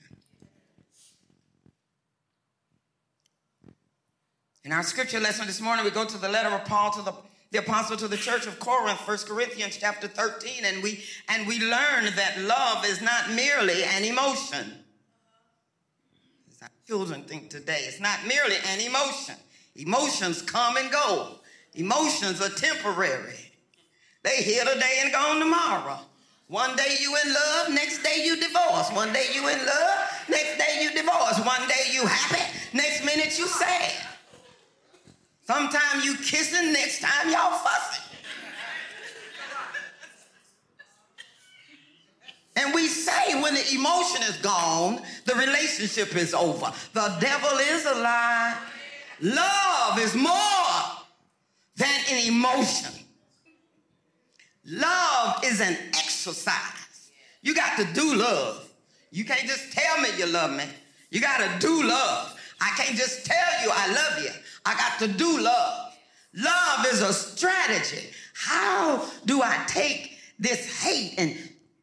In 4.63 4.73
our 4.73 4.83
scripture 4.83 5.19
lesson 5.19 5.47
this 5.47 5.61
morning, 5.61 5.85
we 5.85 5.91
go 5.91 6.03
to 6.03 6.17
the 6.17 6.27
letter 6.27 6.49
of 6.49 6.65
Paul 6.65 6.91
to 6.91 7.01
the, 7.01 7.13
the 7.51 7.59
apostle 7.59 7.97
to 7.97 8.07
the 8.07 8.17
church 8.17 8.45
of 8.45 8.59
Corinth, 8.59 9.07
1 9.07 9.17
Corinthians 9.27 9.77
chapter 9.77 10.07
13, 10.07 10.65
and 10.65 10.83
we 10.83 11.03
and 11.29 11.47
we 11.47 11.59
learn 11.59 12.05
that 12.15 12.35
love 12.41 12.85
is 12.85 13.01
not 13.01 13.31
merely 13.31 13.83
an 13.83 14.03
emotion. 14.03 14.73
As 16.51 16.61
our 16.61 16.69
children 16.85 17.23
think 17.23 17.49
today, 17.49 17.81
it's 17.87 17.99
not 18.01 18.25
merely 18.27 18.57
an 18.67 18.81
emotion. 18.81 19.35
Emotions 19.75 20.41
come 20.41 20.77
and 20.77 20.91
go. 20.91 21.35
Emotions 21.75 22.41
are 22.41 22.49
temporary. 22.49 23.51
They 24.23 24.37
here 24.37 24.65
today 24.65 24.99
and 25.03 25.11
gone 25.11 25.39
tomorrow. 25.39 25.99
One 26.47 26.75
day 26.75 26.95
you 26.99 27.15
in 27.25 27.33
love, 27.33 27.69
next 27.69 28.03
day 28.03 28.23
you 28.25 28.35
divorce. 28.35 28.91
One 28.91 29.13
day 29.13 29.27
you 29.33 29.47
in 29.47 29.65
love, 29.65 29.99
next 30.29 30.57
day 30.57 30.81
you 30.81 30.91
divorce. 30.91 31.39
One 31.45 31.67
day 31.67 31.91
you 31.91 32.05
happy, 32.05 32.43
next 32.73 33.05
minute 33.05 33.37
you 33.37 33.47
sad. 33.47 33.91
Sometimes 35.47 36.03
you 36.03 36.15
kissing, 36.17 36.73
next 36.73 36.99
time 36.99 37.29
y'all 37.31 37.57
fussing. 37.59 38.03
And 42.57 42.73
we 42.73 42.87
say 42.87 43.41
when 43.41 43.53
the 43.53 43.63
emotion 43.73 44.23
is 44.23 44.35
gone, 44.37 45.01
the 45.25 45.35
relationship 45.35 46.13
is 46.17 46.33
over. 46.33 46.73
The 46.93 47.15
devil 47.21 47.57
is 47.59 47.85
a 47.85 47.95
lie. 47.95 48.57
Love 49.21 49.99
is 49.99 50.15
more 50.15 51.05
than 51.77 51.99
an 52.11 52.27
emotion. 52.27 53.05
Love 54.65 55.45
is 55.45 55.61
an 55.61 55.77
exercise. 55.89 57.11
You 57.41 57.55
got 57.55 57.77
to 57.77 57.85
do 57.93 58.15
love. 58.15 58.69
You 59.11 59.23
can't 59.23 59.47
just 59.47 59.71
tell 59.71 60.01
me 60.01 60.09
you 60.17 60.25
love 60.25 60.51
me. 60.51 60.65
You 61.09 61.21
got 61.21 61.37
to 61.37 61.65
do 61.65 61.83
love. 61.83 62.37
I 62.59 62.69
can't 62.77 62.97
just 62.97 63.25
tell 63.25 63.63
you 63.63 63.69
I 63.71 63.87
love 63.87 64.23
you. 64.23 64.31
I 64.65 64.73
got 64.75 64.99
to 64.99 65.07
do 65.07 65.39
love. 65.39 65.93
Love 66.33 66.85
is 66.87 67.01
a 67.01 67.13
strategy. 67.13 68.09
How 68.33 69.05
do 69.25 69.41
I 69.41 69.63
take 69.67 70.17
this 70.39 70.83
hate 70.83 71.15
and 71.17 71.35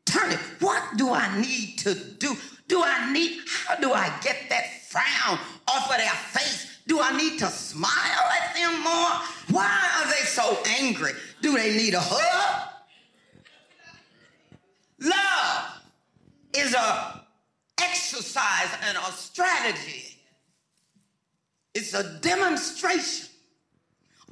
turn 0.04 0.32
it? 0.32 0.38
What 0.60 0.82
do 0.96 1.10
I 1.10 1.40
need 1.40 1.78
to 1.78 1.94
do? 1.94 2.36
Do 2.68 2.82
I 2.82 3.12
need, 3.12 3.40
how 3.66 3.76
do 3.76 3.92
I 3.92 4.12
get 4.22 4.48
that 4.48 4.82
frown 4.88 5.38
off 5.68 5.90
of 5.90 5.96
their 5.96 6.08
face? 6.08 6.78
Do 6.86 7.00
I 7.00 7.16
need 7.16 7.38
to 7.38 7.46
smile 7.46 7.90
at 8.40 8.54
them 8.54 8.82
more? 8.82 9.10
Why 9.50 9.80
are 9.98 10.06
they 10.10 10.24
so 10.26 10.58
angry? 10.80 11.12
Do 11.42 11.56
they 11.56 11.76
need 11.76 11.94
a 11.94 12.00
hug? 12.00 12.68
Love 15.00 15.82
is 16.54 16.74
a 16.74 17.24
exercise 17.80 18.70
and 18.86 18.96
a 18.96 19.12
strategy 19.12 20.13
it's 21.74 21.94
a 21.94 22.18
demonstration 22.20 23.28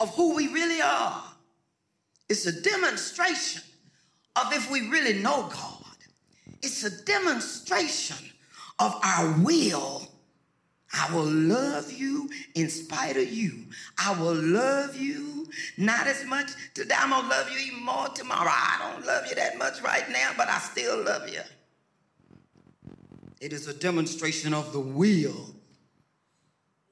of 0.00 0.14
who 0.14 0.34
we 0.34 0.48
really 0.48 0.80
are. 0.80 1.24
It's 2.28 2.46
a 2.46 2.60
demonstration 2.62 3.62
of 4.36 4.52
if 4.52 4.70
we 4.70 4.88
really 4.88 5.20
know 5.20 5.48
God. 5.52 5.84
It's 6.62 6.84
a 6.84 7.04
demonstration 7.04 8.16
of 8.78 8.98
our 9.02 9.38
will. 9.40 10.08
I 10.94 11.12
will 11.14 11.24
love 11.24 11.90
you 11.90 12.30
in 12.54 12.68
spite 12.68 13.16
of 13.16 13.30
you. 13.32 13.64
I 13.98 14.18
will 14.20 14.34
love 14.34 14.96
you 14.96 15.48
not 15.76 16.06
as 16.06 16.24
much 16.26 16.50
today. 16.74 16.94
I'm 16.96 17.10
going 17.10 17.22
to 17.22 17.28
love 17.28 17.50
you 17.50 17.58
even 17.58 17.84
more 17.84 18.08
tomorrow. 18.08 18.50
I 18.50 18.92
don't 18.92 19.06
love 19.06 19.26
you 19.28 19.34
that 19.34 19.58
much 19.58 19.82
right 19.82 20.08
now, 20.10 20.32
but 20.36 20.48
I 20.48 20.58
still 20.58 21.02
love 21.02 21.28
you. 21.28 21.40
It 23.40 23.52
is 23.52 23.66
a 23.66 23.74
demonstration 23.74 24.54
of 24.54 24.72
the 24.72 24.80
will 24.80 25.54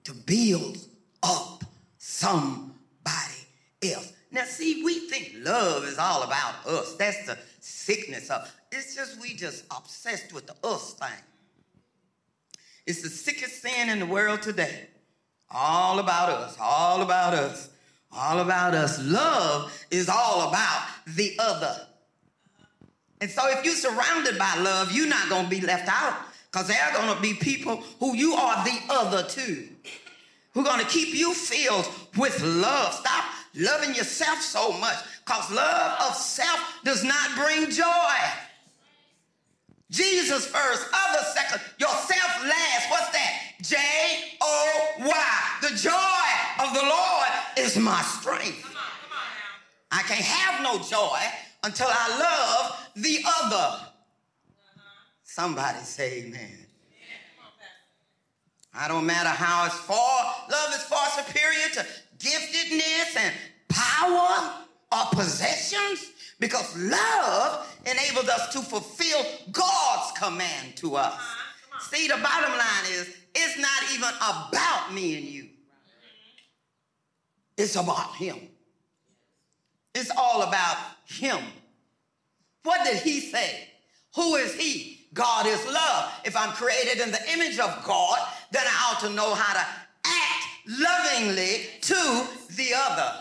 to 0.05 0.15
build 0.15 0.79
up 1.23 1.65
somebody 1.99 3.47
else. 3.83 4.13
Now, 4.33 4.45
see, 4.45 4.83
we 4.85 5.09
think 5.09 5.33
love 5.39 5.85
is 5.85 5.99
all 5.99 6.23
about 6.23 6.67
us. 6.67 6.95
That's 6.95 7.27
the 7.27 7.39
sickness 7.61 8.31
of 8.31 8.51
it's 8.71 8.95
just 8.95 9.21
we 9.21 9.35
just 9.35 9.65
obsessed 9.77 10.33
with 10.33 10.47
the 10.47 10.55
us 10.67 10.95
thing. 10.95 11.09
It's 12.87 13.03
the 13.03 13.09
sickest 13.09 13.63
sin 13.63 13.89
in 13.89 13.99
the 13.99 14.07
world 14.07 14.43
today. 14.43 14.89
All 15.51 15.99
about 15.99 16.29
us, 16.29 16.57
all 16.61 17.03
about 17.03 17.35
us, 17.35 17.71
all 18.13 18.39
about 18.39 18.75
us. 18.75 19.03
Love 19.03 19.73
is 19.91 20.09
all 20.09 20.49
about 20.49 20.87
the 21.09 21.35
other. 21.41 21.87
And 23.21 23.31
so 23.31 23.43
if 23.49 23.65
you're 23.65 23.75
surrounded 23.75 24.39
by 24.39 24.55
love, 24.61 24.93
you're 24.93 25.09
not 25.09 25.29
to 25.45 25.51
be 25.51 25.61
left 25.61 25.89
out 25.89 26.17
because 26.51 26.69
there 26.69 26.81
are 26.81 26.93
to 27.17 27.21
be 27.21 27.35
people 27.35 27.77
who 27.99 28.17
you 28.17 28.35
are 28.35 28.65
the 28.65 28.79
other 28.89 29.29
too 29.29 29.69
who 30.53 30.61
are 30.61 30.65
going 30.65 30.81
to 30.81 30.87
keep 30.87 31.15
you 31.15 31.33
filled 31.33 31.89
with 32.17 32.43
love. 32.43 32.95
Stop 32.95 33.25
loving 33.55 33.95
yourself 33.95 34.41
so 34.41 34.73
much 34.79 34.97
because 35.25 35.51
love 35.51 36.01
of 36.09 36.15
self 36.17 36.81
does 36.85 37.05
not 37.05 37.35
bring 37.37 37.71
joy. 37.71 38.15
Jesus 39.91 40.47
first, 40.47 40.87
other 40.93 41.25
second, 41.35 41.61
yourself 41.79 42.45
last. 42.45 42.91
What's 42.91 43.11
that? 43.11 43.43
J 43.63 43.77
O 44.41 44.87
Y. 45.01 45.41
The 45.63 45.77
joy 45.77 46.65
of 46.65 46.75
the 46.75 46.83
Lord 46.83 47.29
is 47.59 47.77
my 47.77 48.01
strength. 48.03 48.63
Come 48.63 48.71
on, 48.71 48.83
come 49.03 49.19
on 49.19 49.99
I 49.99 50.03
can't 50.03 50.25
have 50.25 50.63
no 50.63 50.79
joy 50.79 51.19
until 51.65 51.89
I 51.91 52.19
love 52.19 52.89
the 52.95 53.19
other. 53.27 53.57
Uh-huh. 53.57 54.81
Somebody 55.25 55.79
say 55.81 56.23
amen. 56.23 56.67
I 58.75 58.89
don't 58.89 59.07
matter 59.07 59.29
how 59.29 59.67
it's 59.67 59.75
far. 59.75 60.35
Love 60.51 60.71
is 60.75 60.83
far 60.85 61.09
superior 61.11 61.69
to 61.75 61.87
giftedness 62.19 63.17
and 63.17 63.35
power. 63.69 64.65
or 64.93 65.05
possessions 65.13 66.11
because 66.39 66.77
love 66.77 67.67
enables 67.87 68.29
us 68.29 68.53
to 68.53 68.61
fulfill 68.61 69.25
God's 69.53 70.19
command 70.19 70.77
to 70.77 70.97
us. 70.97 71.21
See, 71.81 72.09
the 72.09 72.17
bottom 72.17 72.51
line 72.51 72.93
is 72.93 73.15
it's 73.35 73.59
not 73.59 73.93
even 73.95 74.09
about 74.09 74.93
me 74.93 75.17
and 75.17 75.25
you, 75.25 75.49
it's 77.57 77.77
about 77.77 78.15
Him. 78.17 78.39
It's 79.95 80.11
all 80.17 80.43
about 80.43 80.77
Him. 81.07 81.39
What 82.63 82.85
did 82.85 83.03
He 83.03 83.21
say? 83.21 83.69
Who 84.17 84.37
is 84.37 84.55
He? 84.55 85.07
God 85.13 85.47
is 85.47 85.65
love. 85.67 86.13
If 86.25 86.37
I'm 86.37 86.53
created 86.53 87.01
in 87.01 87.11
the 87.11 87.33
image 87.33 87.59
of 87.59 87.85
God, 87.85 88.19
then 88.53 88.65
I 88.67 88.93
ought 88.93 89.01
to 89.01 89.11
know 89.11 89.35
how 89.35 89.53
to 89.55 89.67
act 90.05 90.45
lovingly 90.67 91.67
to 91.83 92.27
the 92.57 92.73
other. 92.77 93.15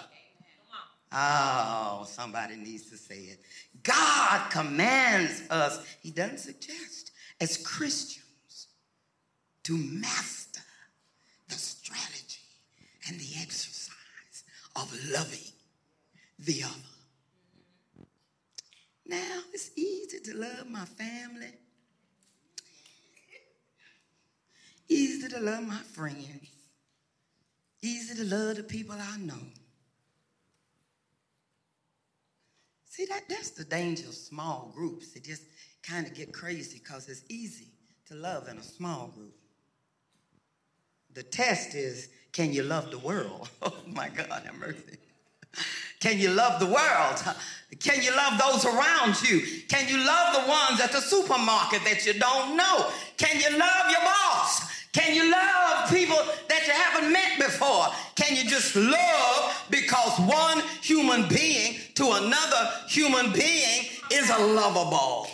Oh, 1.12 2.06
somebody 2.08 2.56
needs 2.56 2.90
to 2.92 2.98
say 2.98 3.16
it. 3.16 3.40
God 3.84 4.50
commands 4.52 5.42
us, 5.50 5.80
He 6.02 6.12
doesn't 6.12 6.40
suggest, 6.40 7.12
as 7.42 7.58
Christians, 7.58 8.68
to 9.64 9.78
master 9.78 10.62
the 11.48 11.56
strategy 11.56 12.42
and 13.08 13.20
the 13.20 13.42
exercise 13.42 14.44
of 14.76 14.92
loving 15.12 15.52
the 16.38 16.64
other. 16.64 18.06
Now, 19.06 19.42
it's 19.52 19.72
easy 19.76 20.20
to 20.20 20.38
love 20.38 20.70
my 20.70 20.86
family, 20.86 21.54
easy 24.90 25.30
to 25.30 25.40
love 25.40 25.66
my 25.66 25.78
friends, 25.78 26.28
easy 27.82 28.16
to 28.16 28.36
love 28.36 28.58
the 28.58 28.64
people 28.64 28.96
I 29.00 29.18
know. 29.18 29.36
See, 32.90 33.06
that, 33.06 33.30
that's 33.30 33.52
the 33.52 33.64
danger 33.64 34.08
of 34.08 34.14
small 34.14 34.74
groups. 34.76 35.16
It 35.16 35.24
just 35.24 35.44
kind 35.84 36.06
of 36.06 36.14
get 36.14 36.34
crazy 36.34 36.80
because 36.80 37.08
it's 37.08 37.24
easy 37.30 37.68
to 38.08 38.16
love 38.16 38.50
in 38.50 38.58
a 38.58 38.64
small 38.64 39.08
group. 39.16 39.34
The 41.14 41.24
test 41.24 41.76
is, 41.76 42.10
can 42.34 42.52
you 42.52 42.64
love 42.64 42.92
the 42.92 43.00
world? 43.00 43.50
Oh 43.62 43.74
my 43.88 44.10
God, 44.10 44.44
have 44.46 44.56
mercy. 44.60 44.98
Can 46.00 46.18
you 46.20 46.30
love 46.30 46.60
the 46.60 46.66
world? 46.66 47.36
Can 47.80 48.02
you 48.02 48.16
love 48.16 48.40
those 48.40 48.66
around 48.66 49.22
you? 49.22 49.42
Can 49.68 49.88
you 49.88 49.98
love 50.06 50.34
the 50.34 50.50
ones 50.50 50.80
at 50.82 50.92
the 50.92 51.02
supermarket 51.02 51.84
that 51.84 52.06
you 52.06 52.14
don't 52.14 52.56
know? 52.56 52.90
Can 53.18 53.40
you 53.40 53.58
love 53.58 53.92
your 53.92 54.02
boss? 54.02 54.69
Can 54.92 55.14
you 55.14 55.32
love 55.32 55.90
people 55.90 56.18
that 56.48 56.66
you 56.66 56.74
haven't 56.74 57.12
met 57.12 57.38
before? 57.38 57.88
Can 58.16 58.36
you 58.36 58.50
just 58.50 58.76
love 58.76 59.66
because 59.70 60.20
one 60.20 60.62
human 60.82 61.28
being 61.28 61.76
to 61.96 62.06
another 62.06 62.72
human 62.88 63.32
being 63.32 63.86
is 64.12 64.30
a 64.30 64.40
lovable? 64.40 65.28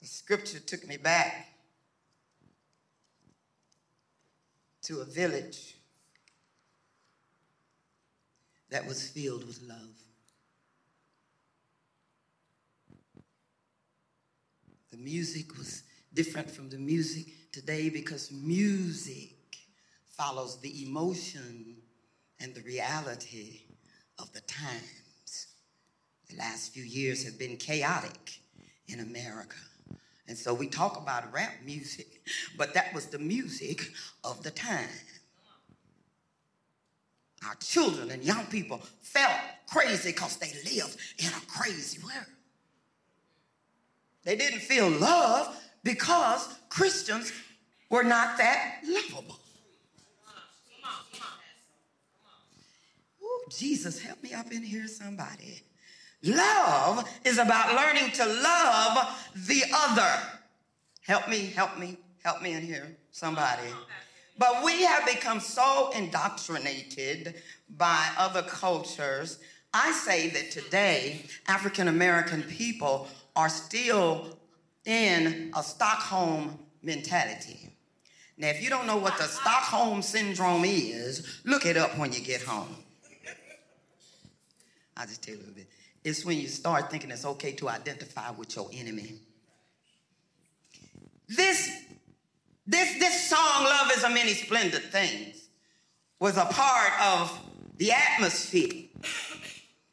The 0.00 0.08
scripture 0.08 0.58
took 0.58 0.86
me 0.88 0.96
back 0.96 1.52
to 4.82 5.00
a 5.00 5.04
village 5.04 5.76
that 8.70 8.86
was 8.86 9.08
filled 9.08 9.46
with 9.46 9.60
love. 9.62 10.05
The 14.96 15.02
music 15.02 15.58
was 15.58 15.82
different 16.14 16.50
from 16.50 16.70
the 16.70 16.78
music 16.78 17.26
today 17.52 17.90
because 17.90 18.30
music 18.32 19.34
follows 20.08 20.58
the 20.60 20.84
emotion 20.84 21.76
and 22.40 22.54
the 22.54 22.62
reality 22.62 23.62
of 24.18 24.32
the 24.32 24.40
times. 24.42 25.48
The 26.30 26.36
last 26.36 26.72
few 26.72 26.82
years 26.82 27.24
have 27.24 27.38
been 27.38 27.56
chaotic 27.56 28.38
in 28.88 29.00
America. 29.00 29.56
And 30.28 30.36
so 30.36 30.54
we 30.54 30.66
talk 30.66 30.96
about 30.96 31.30
rap 31.32 31.52
music, 31.64 32.22
but 32.56 32.72
that 32.74 32.94
was 32.94 33.06
the 33.06 33.18
music 33.18 33.90
of 34.24 34.42
the 34.42 34.50
time. 34.50 34.88
Our 37.46 37.54
children 37.56 38.10
and 38.10 38.24
young 38.24 38.46
people 38.46 38.80
felt 39.02 39.36
crazy 39.68 40.12
because 40.12 40.38
they 40.38 40.52
live 40.64 40.96
in 41.18 41.28
a 41.28 41.46
crazy 41.48 41.98
world. 42.02 42.35
They 44.26 44.34
didn't 44.34 44.58
feel 44.58 44.90
love 44.90 45.56
because 45.84 46.52
Christians 46.68 47.32
were 47.88 48.02
not 48.02 48.36
that 48.38 48.80
lovable. 48.84 49.38
Ooh, 53.22 53.40
Jesus, 53.48 54.02
help 54.02 54.20
me 54.24 54.34
up 54.34 54.50
in 54.50 54.64
here, 54.64 54.88
somebody. 54.88 55.62
Love 56.24 57.08
is 57.24 57.38
about 57.38 57.76
learning 57.76 58.10
to 58.14 58.26
love 58.26 59.30
the 59.46 59.62
other. 59.72 60.20
Help 61.02 61.28
me, 61.28 61.46
help 61.46 61.78
me, 61.78 61.96
help 62.24 62.42
me 62.42 62.54
in 62.54 62.62
here, 62.62 62.96
somebody. 63.12 63.68
But 64.36 64.64
we 64.64 64.82
have 64.82 65.06
become 65.06 65.38
so 65.38 65.92
indoctrinated 65.94 67.36
by 67.76 68.08
other 68.18 68.42
cultures. 68.42 69.38
I 69.72 69.92
say 69.92 70.30
that 70.30 70.50
today, 70.50 71.22
African 71.46 71.86
American 71.86 72.42
people 72.42 73.06
are 73.36 73.50
still 73.50 74.38
in 74.86 75.52
a 75.54 75.62
Stockholm 75.62 76.58
mentality. 76.82 77.70
Now, 78.38 78.48
if 78.48 78.62
you 78.62 78.70
don't 78.70 78.86
know 78.86 78.96
what 78.96 79.16
the 79.18 79.24
Stockholm 79.24 80.02
syndrome 80.02 80.64
is, 80.64 81.40
look 81.44 81.66
it 81.66 81.76
up 81.76 81.96
when 81.98 82.12
you 82.12 82.20
get 82.20 82.42
home. 82.42 82.74
I'll 84.96 85.06
just 85.06 85.22
tell 85.22 85.34
you 85.34 85.40
a 85.40 85.42
little 85.42 85.54
bit. 85.54 85.68
It's 86.04 86.24
when 86.24 86.38
you 86.38 86.48
start 86.48 86.90
thinking 86.90 87.10
it's 87.10 87.24
okay 87.24 87.52
to 87.52 87.68
identify 87.68 88.30
with 88.30 88.56
your 88.56 88.70
enemy. 88.72 89.14
This, 91.28 91.70
this, 92.66 92.98
this 92.98 93.28
song, 93.28 93.64
Love 93.64 93.90
is 93.96 94.04
a 94.04 94.10
Many 94.10 94.32
Splendid 94.32 94.84
Things, 94.84 95.48
was 96.20 96.36
a 96.36 96.44
part 96.46 96.92
of 97.02 97.38
the 97.76 97.92
atmosphere 97.92 98.84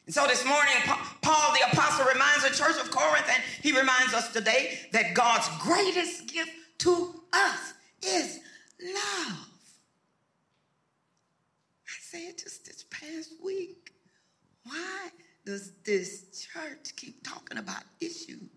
and 0.05 0.13
so 0.13 0.27
this 0.27 0.45
morning, 0.45 0.73
Paul 1.21 1.53
the 1.53 1.71
apostle 1.71 2.05
reminds 2.05 2.43
the 2.43 2.55
church 2.55 2.77
of 2.79 2.91
Corinth, 2.91 3.27
and 3.33 3.41
he 3.61 3.71
reminds 3.71 4.13
us 4.13 4.33
today 4.33 4.79
that 4.91 5.13
God's 5.13 5.47
greatest 5.59 6.27
gift 6.27 6.51
to 6.79 7.21
us 7.31 7.73
is 8.05 8.39
love. 8.81 9.47
I 11.87 11.99
said 12.01 12.37
just 12.37 12.65
this 12.65 12.83
past 12.89 13.33
week, 13.43 13.93
why 14.65 15.09
does 15.45 15.71
this 15.85 16.47
church 16.53 16.95
keep 16.95 17.23
talking 17.23 17.57
about 17.57 17.83
issues? 18.01 18.49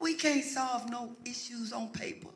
We 0.00 0.14
can't 0.14 0.44
solve 0.44 0.90
no 0.90 1.16
issues 1.26 1.72
on 1.72 1.88
paper. 1.88 2.28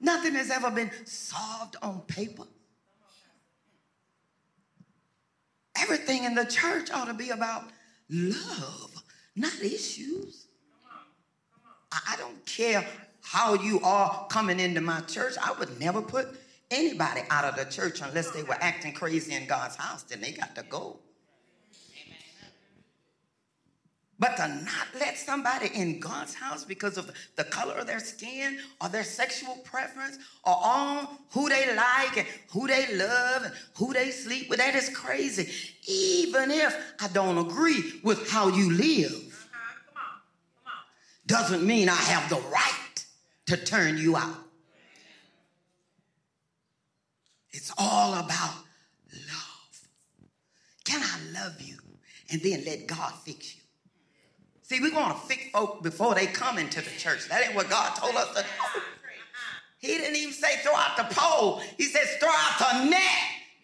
Nothing 0.00 0.34
has 0.34 0.50
ever 0.50 0.70
been 0.70 0.90
solved 1.04 1.76
on 1.82 2.00
paper. 2.00 2.44
Everything 5.76 6.24
in 6.24 6.34
the 6.34 6.44
church 6.44 6.90
ought 6.90 7.06
to 7.06 7.14
be 7.14 7.30
about 7.30 7.64
love, 8.10 9.02
not 9.36 9.60
issues. 9.62 10.46
I 11.92 12.16
don't 12.16 12.44
care 12.46 12.86
how 13.22 13.54
you 13.54 13.80
are 13.80 14.26
coming 14.28 14.60
into 14.60 14.80
my 14.80 15.00
church. 15.02 15.34
I 15.42 15.52
would 15.52 15.78
never 15.80 16.02
put 16.02 16.28
anybody 16.70 17.22
out 17.30 17.44
of 17.44 17.56
the 17.56 17.70
church 17.70 18.00
unless 18.02 18.30
they 18.30 18.42
were 18.42 18.56
acting 18.60 18.92
crazy 18.92 19.34
in 19.34 19.46
God's 19.46 19.76
house. 19.76 20.02
Then 20.02 20.20
they 20.20 20.32
got 20.32 20.54
to 20.56 20.62
go. 20.62 20.98
But 24.22 24.36
to 24.36 24.46
not 24.46 24.86
let 25.00 25.18
somebody 25.18 25.68
in 25.74 25.98
God's 25.98 26.32
house 26.32 26.64
because 26.64 26.96
of 26.96 27.10
the 27.34 27.42
color 27.42 27.74
of 27.74 27.88
their 27.88 27.98
skin 27.98 28.60
or 28.80 28.88
their 28.88 29.02
sexual 29.02 29.56
preference 29.64 30.16
or 30.44 30.54
on 30.62 31.08
who 31.32 31.48
they 31.48 31.74
like 31.74 32.16
and 32.16 32.26
who 32.52 32.68
they 32.68 32.94
love 32.94 33.42
and 33.42 33.52
who 33.76 33.92
they 33.92 34.12
sleep 34.12 34.48
with, 34.48 34.60
that 34.60 34.76
is 34.76 34.90
crazy. 34.90 35.50
Even 35.88 36.52
if 36.52 36.72
I 37.00 37.08
don't 37.08 37.36
agree 37.36 37.94
with 38.04 38.30
how 38.30 38.46
you 38.46 38.70
live, 38.70 39.50
doesn't 41.26 41.66
mean 41.66 41.88
I 41.88 41.96
have 41.96 42.30
the 42.30 42.40
right 42.48 43.04
to 43.46 43.56
turn 43.56 43.98
you 43.98 44.16
out. 44.16 44.38
It's 47.50 47.72
all 47.76 48.14
about 48.14 48.54
love. 49.12 49.88
Can 50.84 51.02
I 51.02 51.42
love 51.42 51.60
you 51.60 51.78
and 52.30 52.40
then 52.40 52.62
let 52.64 52.86
God 52.86 53.12
fix 53.24 53.56
you? 53.56 53.61
See, 54.62 54.80
we 54.80 54.90
want 54.90 55.16
to 55.16 55.26
fix 55.26 55.50
folk 55.50 55.82
before 55.82 56.14
they 56.14 56.26
come 56.26 56.58
into 56.58 56.80
the 56.80 56.90
church. 56.90 57.28
That 57.28 57.44
ain't 57.44 57.54
what 57.54 57.68
God 57.68 57.94
told 57.96 58.14
us 58.14 58.28
to 58.36 58.42
do. 58.42 58.48
He 59.78 59.88
didn't 59.98 60.16
even 60.16 60.32
say 60.32 60.56
throw 60.62 60.74
out 60.74 60.96
the 60.96 61.14
pole. 61.14 61.60
He 61.76 61.84
says 61.84 62.08
throw 62.20 62.30
out 62.30 62.58
the 62.58 62.90
net. 62.90 63.02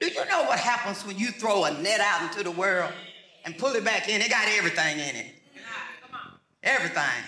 Do 0.00 0.08
you 0.08 0.24
know 0.26 0.42
what 0.44 0.58
happens 0.58 1.06
when 1.06 1.16
you 1.16 1.28
throw 1.30 1.64
a 1.64 1.72
net 1.80 2.00
out 2.00 2.22
into 2.22 2.42
the 2.42 2.50
world 2.50 2.92
and 3.44 3.56
pull 3.56 3.74
it 3.74 3.84
back 3.84 4.08
in? 4.08 4.20
It 4.20 4.28
got 4.28 4.48
everything 4.48 4.98
in 4.98 5.16
it. 5.16 5.26
Everything. 6.64 7.24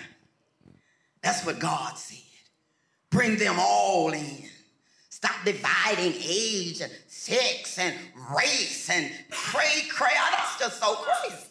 That's 1.23 1.45
what 1.45 1.59
God 1.59 1.97
said. 1.97 2.17
Bring 3.09 3.37
them 3.37 3.55
all 3.59 4.11
in. 4.11 4.43
Stop 5.09 5.35
dividing 5.45 6.13
age 6.21 6.81
and 6.81 6.91
sex 7.07 7.77
and 7.77 7.95
race 8.35 8.89
and 8.89 9.11
cray 9.29 9.83
cray. 9.89 10.09
That's 10.31 10.59
just 10.59 10.79
so 10.81 10.95
crazy. 10.95 11.45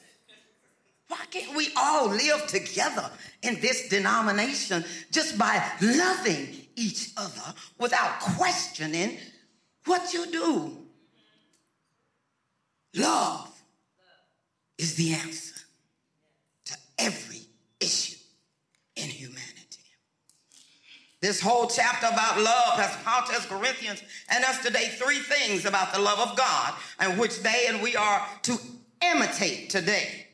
Why 1.10 1.24
can't 1.28 1.56
we 1.56 1.70
all 1.76 2.06
live 2.06 2.46
together 2.46 3.10
in 3.42 3.60
this 3.60 3.88
denomination 3.88 4.84
just 5.10 5.36
by 5.36 5.60
loving 5.82 6.48
each 6.76 7.10
other 7.16 7.52
without 7.80 8.20
questioning 8.20 9.18
what 9.86 10.14
you 10.14 10.30
do? 10.30 10.76
Love 12.94 13.50
is 14.78 14.94
the 14.94 15.14
answer 15.14 15.56
to 16.66 16.76
every 17.00 17.40
issue 17.80 18.16
in 18.94 19.08
humanity. 19.08 19.48
This 21.20 21.40
whole 21.40 21.66
chapter 21.66 22.06
about 22.06 22.40
love 22.40 22.78
has 22.78 22.96
Paul 23.04 23.26
tells 23.26 23.46
Corinthians 23.46 24.00
and 24.28 24.44
us 24.44 24.62
today 24.62 24.90
three 24.90 25.18
things 25.18 25.64
about 25.64 25.92
the 25.92 26.00
love 26.00 26.20
of 26.20 26.36
God 26.36 26.74
and 27.00 27.18
which 27.18 27.42
they 27.42 27.64
and 27.66 27.82
we 27.82 27.96
are 27.96 28.24
to 28.42 28.56
imitate 29.02 29.70
today. 29.70 30.28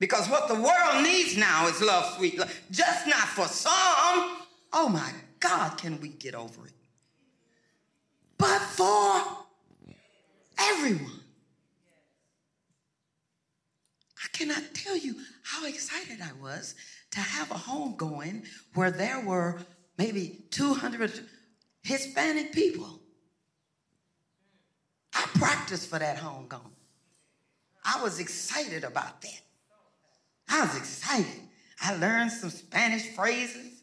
Because 0.00 0.28
what 0.30 0.48
the 0.48 0.54
world 0.54 1.04
needs 1.04 1.36
now 1.36 1.68
is 1.68 1.80
love, 1.82 2.16
sweet 2.16 2.38
love. 2.38 2.52
Just 2.70 3.06
not 3.06 3.28
for 3.28 3.46
some. 3.46 4.38
Oh 4.72 4.88
my 4.90 5.12
God, 5.38 5.76
can 5.76 6.00
we 6.00 6.08
get 6.08 6.34
over 6.34 6.66
it? 6.66 6.72
But 8.38 8.60
for 8.62 9.22
everyone. 10.58 11.20
I 14.24 14.28
cannot 14.32 14.74
tell 14.74 14.96
you 14.96 15.16
how 15.42 15.66
excited 15.66 16.20
I 16.22 16.32
was 16.42 16.74
to 17.10 17.20
have 17.20 17.50
a 17.50 17.58
home 17.58 17.96
going 17.96 18.44
where 18.74 18.90
there 18.90 19.20
were 19.20 19.58
maybe 19.98 20.44
200 20.50 21.26
Hispanic 21.82 22.52
people. 22.52 23.00
I 25.14 25.26
practiced 25.34 25.90
for 25.90 25.98
that 25.98 26.16
home 26.16 26.46
going. 26.48 26.62
I 27.84 28.02
was 28.02 28.18
excited 28.18 28.84
about 28.84 29.20
that. 29.20 29.40
I 30.50 30.62
was 30.62 30.76
excited. 30.76 31.40
I 31.80 31.94
learned 31.96 32.32
some 32.32 32.50
Spanish 32.50 33.06
phrases. 33.14 33.82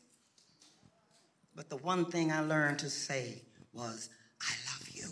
But 1.55 1.69
the 1.69 1.77
one 1.77 2.11
thing 2.11 2.31
I 2.31 2.41
learned 2.41 2.79
to 2.79 2.89
say 2.89 3.41
was, 3.73 4.09
I 4.41 4.53
love 4.71 4.89
you. 4.93 5.07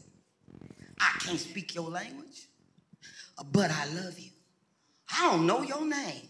I 0.99 1.17
can't 1.19 1.39
speak 1.39 1.73
your 1.73 1.89
language, 1.89 2.47
but 3.51 3.71
I 3.71 3.85
love 3.95 4.19
you. 4.19 4.29
I 5.11 5.31
don't 5.31 5.47
know 5.47 5.63
your 5.63 5.81
name, 5.81 6.29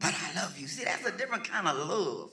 but 0.00 0.14
I 0.14 0.40
love 0.40 0.58
you. 0.58 0.66
See, 0.66 0.84
that's 0.84 1.06
a 1.06 1.16
different 1.16 1.44
kind 1.44 1.68
of 1.68 1.88
love. 1.88 2.30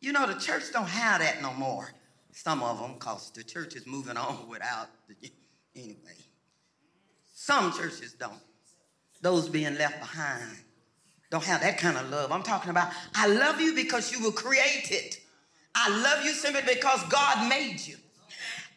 You 0.00 0.12
know, 0.12 0.26
the 0.26 0.40
church 0.40 0.64
don't 0.72 0.88
have 0.88 1.20
that 1.20 1.40
no 1.40 1.52
more. 1.52 1.90
Some 2.32 2.62
of 2.62 2.80
them, 2.80 2.94
because 2.94 3.30
the 3.30 3.44
church 3.44 3.76
is 3.76 3.86
moving 3.86 4.16
on 4.16 4.48
without, 4.48 4.88
the, 5.08 5.30
anyway. 5.76 6.16
Some 7.34 7.72
churches 7.72 8.14
don't. 8.14 8.32
Those 9.22 9.48
being 9.48 9.76
left 9.76 10.00
behind 10.00 10.63
don't 11.34 11.42
have 11.42 11.62
that 11.62 11.78
kind 11.78 11.98
of 11.98 12.08
love. 12.10 12.30
I'm 12.30 12.44
talking 12.44 12.70
about, 12.70 12.92
I 13.16 13.26
love 13.26 13.60
you 13.60 13.74
because 13.74 14.12
you 14.12 14.22
were 14.22 14.30
created. 14.30 15.18
I 15.74 15.90
love 15.90 16.24
you 16.24 16.30
simply 16.30 16.62
because 16.62 17.02
God 17.10 17.48
made 17.48 17.82
you. 17.82 17.96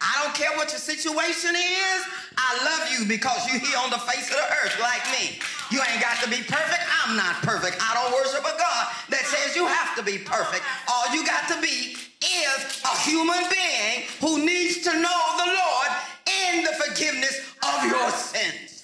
I 0.01 0.23
don't 0.23 0.33
care 0.33 0.49
what 0.57 0.71
your 0.73 0.81
situation 0.81 1.53
is. 1.53 1.99
I 2.33 2.57
love 2.65 2.89
you 2.89 3.05
because 3.05 3.45
you're 3.45 3.61
here 3.61 3.77
on 3.77 3.91
the 3.91 4.01
face 4.09 4.29
of 4.33 4.37
the 4.37 4.49
earth 4.65 4.73
like 4.81 5.05
me. 5.13 5.37
You 5.69 5.85
ain't 5.85 6.01
got 6.01 6.17
to 6.23 6.29
be 6.29 6.41
perfect. 6.41 6.81
I'm 7.05 7.15
not 7.15 7.35
perfect. 7.45 7.77
I 7.77 7.93
don't 7.93 8.13
worship 8.13 8.41
a 8.41 8.57
God 8.57 8.83
that 9.09 9.21
says 9.29 9.55
you 9.55 9.67
have 9.67 9.95
to 9.97 10.01
be 10.01 10.17
perfect. 10.17 10.65
All 10.89 11.13
you 11.13 11.25
got 11.25 11.47
to 11.53 11.61
be 11.61 11.93
is 12.25 12.81
a 12.81 12.93
human 13.05 13.45
being 13.53 14.09
who 14.17 14.43
needs 14.43 14.81
to 14.81 14.93
know 14.97 15.21
the 15.37 15.49
Lord 15.53 15.89
in 16.25 16.65
the 16.65 16.73
forgiveness 16.73 17.53
of 17.61 17.85
your 17.85 18.09
sins. 18.09 18.76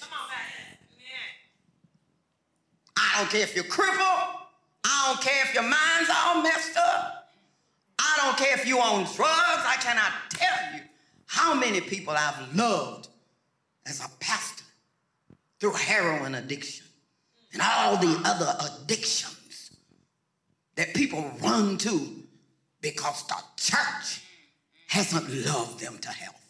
I 3.14 3.20
don't 3.20 3.30
care 3.30 3.42
if 3.42 3.54
you're 3.54 3.64
crippled. 3.64 4.00
I 4.84 5.04
don't 5.06 5.20
care 5.22 5.44
if 5.44 5.54
your 5.54 5.62
mind's 5.62 6.10
all 6.12 6.42
messed 6.42 6.76
up. 6.76 7.32
I 7.98 8.18
don't 8.22 8.36
care 8.36 8.58
if 8.58 8.66
you're 8.66 8.82
on 8.82 9.04
drugs. 9.04 9.16
I 9.16 9.76
cannot 9.80 10.12
tell 10.30 10.74
you 10.74 10.80
how 11.26 11.54
many 11.54 11.80
people 11.80 12.12
I've 12.16 12.56
loved 12.56 13.08
as 13.86 14.00
a 14.00 14.08
pastor 14.18 14.64
through 15.60 15.74
heroin 15.74 16.34
addiction 16.34 16.86
and 17.52 17.62
all 17.62 17.96
the 17.96 18.20
other 18.24 18.52
addictions 18.66 19.70
that 20.74 20.92
people 20.92 21.30
run 21.40 21.78
to 21.78 22.24
because 22.80 23.26
the 23.28 23.36
church 23.56 24.22
hasn't 24.88 25.28
loved 25.46 25.78
them 25.80 25.98
to 25.98 26.08
health. 26.08 26.43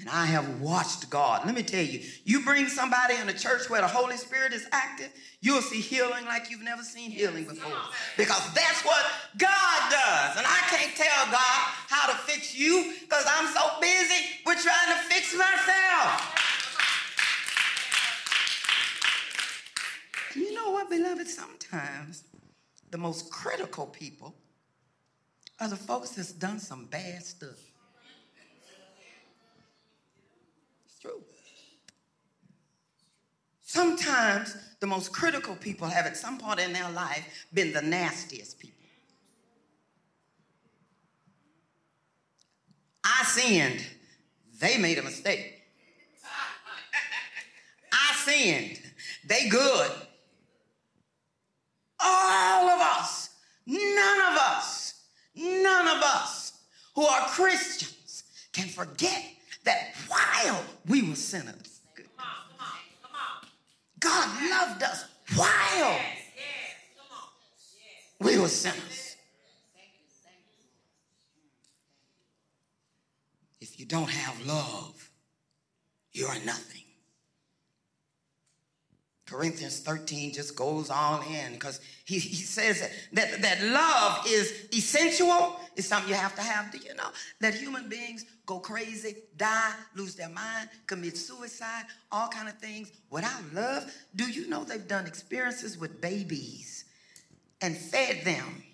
And 0.00 0.08
I 0.08 0.24
have 0.24 0.62
watched 0.62 1.10
God. 1.10 1.44
Let 1.44 1.54
me 1.54 1.62
tell 1.62 1.84
you, 1.84 2.00
you 2.24 2.42
bring 2.42 2.68
somebody 2.68 3.16
in 3.16 3.28
a 3.28 3.34
church 3.34 3.68
where 3.68 3.82
the 3.82 3.86
Holy 3.86 4.16
Spirit 4.16 4.54
is 4.54 4.66
active, 4.72 5.10
you'll 5.42 5.60
see 5.60 5.80
healing 5.80 6.24
like 6.24 6.50
you've 6.50 6.62
never 6.62 6.82
seen 6.82 7.10
healing 7.10 7.44
before. 7.44 7.76
Because 8.16 8.42
that's 8.54 8.82
what 8.82 9.04
God 9.36 9.90
does. 9.90 10.38
And 10.38 10.46
I 10.46 10.60
can't 10.70 10.96
tell 10.96 11.26
God 11.26 11.60
how 11.88 12.10
to 12.10 12.16
fix 12.20 12.56
you 12.56 12.94
because 13.02 13.26
I'm 13.28 13.52
so 13.52 13.78
busy 13.78 14.24
with 14.46 14.62
trying 14.62 14.96
to 14.96 15.02
fix 15.04 15.34
myself. 15.36 16.46
You 20.34 20.54
know 20.54 20.70
what, 20.70 20.88
beloved? 20.88 21.28
Sometimes 21.28 22.24
the 22.90 22.96
most 22.96 23.30
critical 23.30 23.84
people 23.84 24.34
are 25.60 25.68
the 25.68 25.76
folks 25.76 26.10
that's 26.10 26.32
done 26.32 26.58
some 26.58 26.86
bad 26.86 27.22
stuff. 27.22 27.58
true. 31.00 31.22
Sometimes 33.72 34.56
the 34.80 34.88
most 34.88 35.12
critical 35.12 35.54
people 35.54 35.86
have 35.86 36.04
at 36.04 36.16
some 36.16 36.38
point 36.38 36.58
in 36.58 36.72
their 36.72 36.90
life 36.90 37.46
been 37.54 37.72
the 37.72 37.80
nastiest 37.80 38.58
people. 38.58 38.84
I 43.04 43.22
sinned. 43.22 43.80
They 44.58 44.76
made 44.76 44.98
a 44.98 45.04
mistake. 45.04 45.62
I 47.92 48.12
sinned. 48.24 48.80
They 49.24 49.48
good. 49.48 49.92
All 52.00 52.70
of 52.70 52.80
us, 52.80 53.30
none 53.66 54.20
of 54.32 54.36
us, 54.36 55.00
none 55.36 55.96
of 55.96 56.02
us 56.02 56.54
who 56.96 57.04
are 57.04 57.28
Christians 57.28 58.24
can 58.52 58.66
forget 58.66 59.26
that 59.62 59.94
while 60.08 60.64
we 60.88 61.08
were 61.08 61.14
sinners, 61.14 61.69
God 64.00 64.50
loved 64.50 64.82
us 64.82 65.04
while 65.36 66.00
we 68.20 68.38
were 68.38 68.48
sinners. 68.48 69.16
If 73.60 73.78
you 73.78 73.86
don't 73.86 74.10
have 74.10 74.46
love, 74.46 75.10
you 76.12 76.26
are 76.26 76.38
nothing. 76.44 76.89
Corinthians 79.30 79.78
13 79.78 80.32
just 80.32 80.56
goes 80.56 80.90
on 80.90 81.24
in 81.24 81.52
because 81.52 81.80
he, 82.04 82.18
he 82.18 82.42
says 82.42 82.80
that, 82.80 82.90
that, 83.12 83.42
that 83.42 83.62
love 83.62 84.26
is 84.26 84.66
essential. 84.74 85.56
It's 85.76 85.86
something 85.86 86.08
you 86.08 86.16
have 86.16 86.34
to 86.34 86.42
have. 86.42 86.72
Do 86.72 86.78
you 86.78 86.96
know 86.96 87.10
that 87.40 87.54
human 87.54 87.88
beings 87.88 88.24
go 88.44 88.58
crazy, 88.58 89.14
die, 89.36 89.72
lose 89.94 90.16
their 90.16 90.30
mind, 90.30 90.68
commit 90.88 91.16
suicide, 91.16 91.84
all 92.10 92.26
kind 92.26 92.48
of 92.48 92.58
things 92.58 92.90
without 93.08 93.40
love? 93.54 93.94
Do 94.16 94.28
you 94.28 94.48
know 94.48 94.64
they've 94.64 94.88
done 94.88 95.06
experiences 95.06 95.78
with 95.78 96.00
babies 96.00 96.86
and 97.60 97.76
fed 97.76 98.24
them 98.24 98.64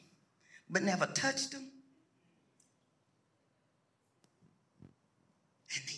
but 0.71 0.83
never 0.83 1.05
touched 1.05 1.53
them? 1.53 1.71
And 5.75 5.83
they 5.87 5.97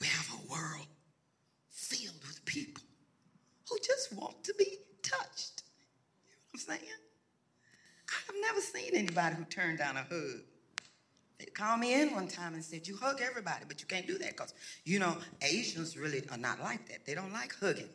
We 0.00 0.06
have 0.06 0.28
a 0.32 0.47
world 0.58 0.86
filled 1.70 2.22
with 2.26 2.44
people 2.44 2.82
who 3.68 3.76
just 3.84 4.12
want 4.12 4.42
to 4.44 4.54
be 4.58 4.78
touched. 5.02 5.62
You 6.52 6.58
know 6.58 6.64
what 6.66 6.74
I'm 6.74 6.80
saying? 6.80 6.92
I've 8.28 8.34
never 8.40 8.60
seen 8.60 8.94
anybody 8.94 9.36
who 9.36 9.44
turned 9.44 9.78
down 9.78 9.96
a 9.96 10.00
hug. 10.00 10.40
They 11.38 11.46
called 11.46 11.80
me 11.80 12.00
in 12.00 12.12
one 12.14 12.26
time 12.26 12.54
and 12.54 12.64
said, 12.64 12.88
You 12.88 12.96
hug 12.96 13.20
everybody, 13.20 13.64
but 13.68 13.80
you 13.80 13.86
can't 13.86 14.06
do 14.06 14.18
that 14.18 14.30
because, 14.30 14.54
you 14.84 14.98
know, 14.98 15.16
Asians 15.42 15.96
really 15.96 16.22
are 16.30 16.38
not 16.38 16.60
like 16.60 16.88
that. 16.88 17.06
They 17.06 17.14
don't 17.14 17.32
like 17.32 17.54
hugging. 17.54 17.88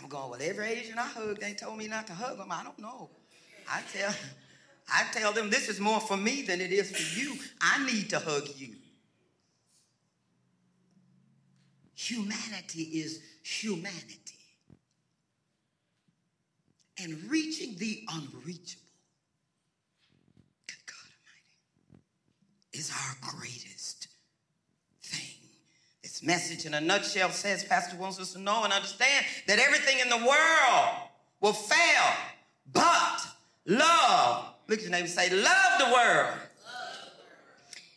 I'm 0.00 0.08
going, 0.08 0.30
Well, 0.30 0.40
every 0.42 0.66
Asian 0.66 0.98
I 0.98 1.06
hug, 1.06 1.38
they 1.38 1.54
told 1.54 1.78
me 1.78 1.86
not 1.86 2.06
to 2.08 2.14
hug 2.14 2.38
them. 2.38 2.50
I 2.50 2.64
don't 2.64 2.78
know. 2.78 3.10
I 3.70 3.82
tell, 3.92 4.12
I 4.92 5.04
tell 5.12 5.32
them 5.32 5.50
this 5.50 5.68
is 5.68 5.78
more 5.78 6.00
for 6.00 6.16
me 6.16 6.42
than 6.42 6.60
it 6.60 6.72
is 6.72 6.90
for 6.90 7.20
you. 7.20 7.36
I 7.60 7.84
need 7.84 8.10
to 8.10 8.18
hug 8.18 8.48
you. 8.56 8.74
Humanity 11.96 12.82
is 12.82 13.20
humanity. 13.42 14.20
And 17.02 17.18
reaching 17.30 17.74
the 17.78 18.04
unreachable 18.08 18.82
God 20.86 21.10
Almighty, 21.90 22.02
is 22.74 22.90
our 22.90 23.30
greatest 23.30 24.08
thing. 25.02 25.48
This 26.02 26.22
message 26.22 26.66
in 26.66 26.74
a 26.74 26.80
nutshell 26.80 27.30
says 27.30 27.64
Pastor 27.64 27.96
wants 27.96 28.20
us 28.20 28.34
to 28.34 28.38
know 28.40 28.64
and 28.64 28.74
understand 28.74 29.24
that 29.46 29.58
everything 29.58 29.98
in 29.98 30.10
the 30.10 30.18
world 30.18 30.96
will 31.40 31.54
fail, 31.54 32.12
but 32.72 33.20
love. 33.66 34.52
Look 34.68 34.80
at 34.80 34.82
your 34.82 34.92
neighbor 34.92 35.08
say, 35.08 35.30
Love 35.30 35.78
the 35.78 35.92
world. 35.92 36.34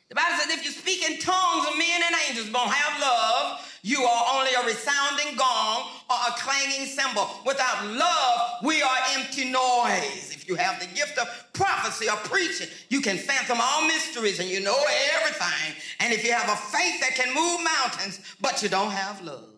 The 0.07 0.15
Bible 0.15 0.37
says 0.39 0.57
if 0.57 0.65
you 0.65 0.71
speak 0.71 1.09
in 1.09 1.19
tongues 1.19 1.67
of 1.67 1.77
men 1.77 2.01
and 2.05 2.15
angels 2.29 2.49
don't 2.49 2.71
have 2.71 3.01
love, 3.01 3.68
you 3.81 4.01
are 4.01 4.37
only 4.37 4.53
a 4.53 4.65
resounding 4.65 5.35
gong 5.37 5.89
or 6.09 6.17
a 6.27 6.31
clanging 6.37 6.87
cymbal. 6.87 7.27
Without 7.45 7.85
love, 7.87 8.63
we 8.63 8.81
are 8.81 8.97
empty 9.15 9.45
noise. 9.45 10.31
If 10.33 10.47
you 10.47 10.55
have 10.55 10.79
the 10.79 10.87
gift 10.87 11.17
of 11.17 11.27
prophecy 11.53 12.09
or 12.09 12.17
preaching, 12.17 12.67
you 12.89 13.01
can 13.01 13.17
fathom 13.17 13.59
all 13.61 13.87
mysteries 13.87 14.39
and 14.39 14.49
you 14.49 14.61
know 14.61 14.77
everything. 15.15 15.75
And 15.99 16.13
if 16.13 16.25
you 16.25 16.31
have 16.33 16.49
a 16.49 16.55
faith 16.55 16.99
that 17.01 17.15
can 17.15 17.33
move 17.33 17.61
mountains, 17.63 18.19
but 18.41 18.61
you 18.61 18.69
don't 18.69 18.91
have 18.91 19.21
love, 19.23 19.49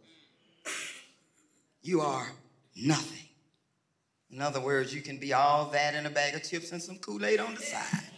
you 1.82 2.02
are 2.02 2.28
nothing. 2.76 3.18
In 4.32 4.42
other 4.42 4.62
words, 4.62 4.94
you 4.94 5.02
can 5.02 5.18
be 5.18 5.34
all 5.34 5.66
that 5.72 5.94
in 5.94 6.06
a 6.06 6.10
bag 6.10 6.36
of 6.36 6.44
chips 6.44 6.72
and 6.72 6.82
some 6.82 6.98
Kool-Aid 6.98 7.40
on 7.40 7.56
the 7.56 7.62
side. 7.62 8.11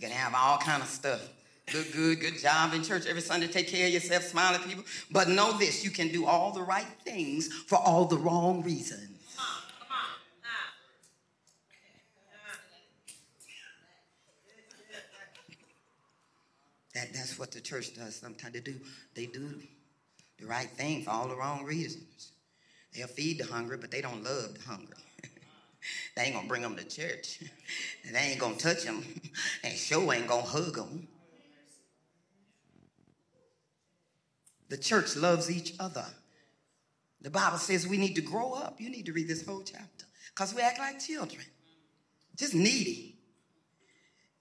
You 0.00 0.08
can 0.08 0.16
have 0.16 0.34
all 0.34 0.56
kind 0.56 0.82
of 0.82 0.88
stuff. 0.88 1.20
Look 1.74 1.92
good, 1.92 2.20
good 2.20 2.38
job 2.38 2.72
in 2.72 2.82
church 2.82 3.04
every 3.06 3.20
Sunday, 3.20 3.48
take 3.48 3.68
care 3.68 3.86
of 3.86 3.92
yourself, 3.92 4.22
smile 4.22 4.54
at 4.54 4.66
people. 4.66 4.82
But 5.10 5.28
know 5.28 5.58
this, 5.58 5.84
you 5.84 5.90
can 5.90 6.08
do 6.08 6.24
all 6.24 6.52
the 6.52 6.62
right 6.62 6.86
things 7.04 7.48
for 7.52 7.76
all 7.76 8.06
the 8.06 8.16
wrong 8.16 8.62
reasons. 8.62 9.18
That, 16.94 17.12
that's 17.12 17.38
what 17.38 17.52
the 17.52 17.60
church 17.60 17.94
does 17.94 18.16
sometimes. 18.16 18.54
They 18.54 18.60
do, 18.60 18.80
they 19.14 19.26
do 19.26 19.60
the 20.38 20.46
right 20.46 20.70
thing 20.70 21.02
for 21.02 21.10
all 21.10 21.28
the 21.28 21.36
wrong 21.36 21.64
reasons. 21.64 22.32
They'll 22.96 23.06
feed 23.06 23.38
the 23.38 23.44
hungry, 23.44 23.76
but 23.76 23.90
they 23.90 24.00
don't 24.00 24.24
love 24.24 24.54
the 24.54 24.62
hungry. 24.66 24.96
they 26.16 26.22
ain't 26.22 26.34
gonna 26.34 26.48
bring 26.48 26.62
them 26.62 26.76
to 26.76 26.84
church. 26.84 27.42
They 28.12 28.18
ain't 28.18 28.40
gonna 28.40 28.56
touch 28.56 28.84
them. 28.84 29.04
And 29.62 29.74
sure 29.76 30.12
ain't 30.12 30.26
gonna 30.26 30.42
hug 30.42 30.74
them. 30.74 31.08
The 34.68 34.76
church 34.76 35.16
loves 35.16 35.50
each 35.50 35.74
other. 35.78 36.04
The 37.20 37.30
Bible 37.30 37.58
says 37.58 37.86
we 37.86 37.98
need 37.98 38.14
to 38.14 38.22
grow 38.22 38.52
up. 38.52 38.80
You 38.80 38.90
need 38.90 39.06
to 39.06 39.12
read 39.12 39.28
this 39.28 39.44
whole 39.44 39.62
chapter. 39.62 40.06
Because 40.28 40.54
we 40.54 40.62
act 40.62 40.78
like 40.78 41.00
children. 41.00 41.44
Just 42.36 42.54
needy. 42.54 43.18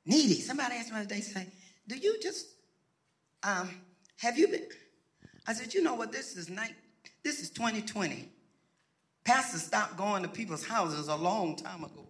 Needy. 0.05 0.35
Somebody 0.35 0.75
asked 0.75 0.89
me 0.89 0.95
the 0.95 1.01
other 1.01 1.15
day, 1.15 1.21
say, 1.21 1.47
do 1.87 1.97
you 1.97 2.19
just 2.21 2.45
um, 3.43 3.69
have 4.17 4.37
you 4.37 4.47
been? 4.47 4.67
I 5.47 5.53
said, 5.53 5.73
you 5.73 5.81
know 5.81 5.95
what? 5.95 6.11
This 6.11 6.35
is 6.35 6.49
night. 6.49 6.75
This 7.23 7.39
is 7.41 7.49
2020. 7.49 8.29
Pastors 9.29 9.61
stopped 9.61 9.95
going 9.95 10.23
to 10.23 10.27
people's 10.27 10.65
houses 10.65 11.07
a 11.07 11.15
long 11.15 11.55
time 11.55 11.83
ago. 11.83 12.07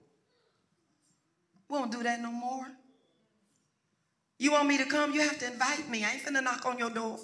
We 1.67 1.77
won't 1.77 1.91
do 1.91 2.01
that 2.01 2.21
no 2.21 2.31
more. 2.31 2.65
You 4.37 4.53
want 4.53 4.69
me 4.69 4.77
to 4.77 4.85
come? 4.85 5.13
You 5.13 5.19
have 5.19 5.37
to 5.39 5.47
invite 5.51 5.89
me. 5.89 6.05
I 6.05 6.11
ain't 6.11 6.21
finna 6.23 6.41
knock 6.41 6.65
on 6.65 6.79
your 6.79 6.91
door. 6.91 7.19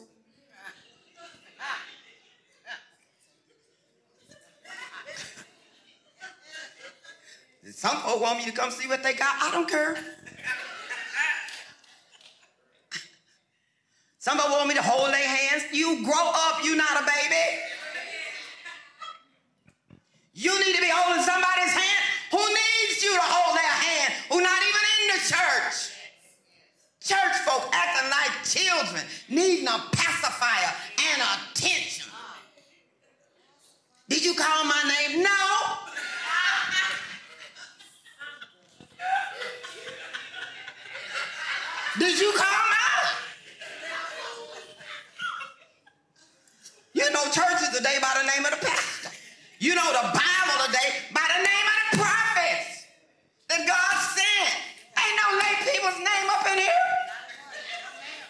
Some 7.72 7.96
folks 7.96 8.20
want 8.20 8.40
me 8.40 8.46
to 8.48 8.52
come 8.52 8.72
see 8.72 8.90
what 8.90 9.02
they 9.02 9.14
got. 9.14 9.34
I 9.44 9.52
don't 9.54 9.70
care. 9.70 9.96
Somebody 14.20 14.50
want 14.52 14.68
me 14.68 14.76
to 14.76 14.82
hold 14.82 15.14
their 15.14 15.26
hands. 15.26 15.64
You 15.72 16.04
grow 16.04 16.32
up, 16.34 16.66
you 16.66 16.76
not 16.76 17.02
a 17.02 17.06
baby. 17.06 17.62
You 20.36 20.52
need 20.60 20.76
to 20.76 20.82
be 20.82 20.92
holding 20.92 21.24
somebody's 21.24 21.72
hand 21.72 22.04
who 22.30 22.44
needs 22.44 23.02
you 23.02 23.14
to 23.14 23.22
hold 23.24 23.56
their 23.56 23.64
hand, 23.64 24.14
who 24.30 24.42
not 24.42 24.60
even 24.60 24.84
in 25.00 25.08
the 25.16 25.22
church. 25.24 25.96
Church 27.00 27.38
folk 27.48 27.70
acting 27.72 28.12
like 28.12 28.44
children, 28.44 29.02
needing 29.30 29.68
a 29.68 29.80
pacifier 29.94 30.76
and 31.14 31.22
attention. 31.40 32.12
Did 34.10 34.26
you 34.26 34.36
call 34.36 34.66
my 34.66 34.84
name? 35.08 35.24
No. 35.24 35.30
Did 41.98 42.20
you 42.20 42.34
call 42.36 42.46
mine? 42.46 42.76
You 46.94 47.10
know 47.12 47.24
church 47.32 47.62
is 47.62 47.78
today 47.78 48.00
by 48.02 48.20
the 48.22 48.28
name 48.28 48.44
of 48.44 48.52
the 48.52 48.66
pastor. 48.66 48.95
You 49.66 49.74
know 49.74 49.92
the 49.94 50.10
Bible 50.14 50.66
today 50.68 50.94
by 51.12 51.26
the 51.28 51.42
name 51.42 51.66
of 51.66 51.90
the 51.90 51.98
prophets 51.98 52.86
that 53.50 53.66
God 53.66 54.00
sent. 54.14 54.56
Ain't 54.96 55.18
no 55.18 55.40
lay 55.40 55.72
people's 55.72 55.98
name 55.98 56.30
up 56.30 56.46
in 56.52 56.60
here. 56.60 56.70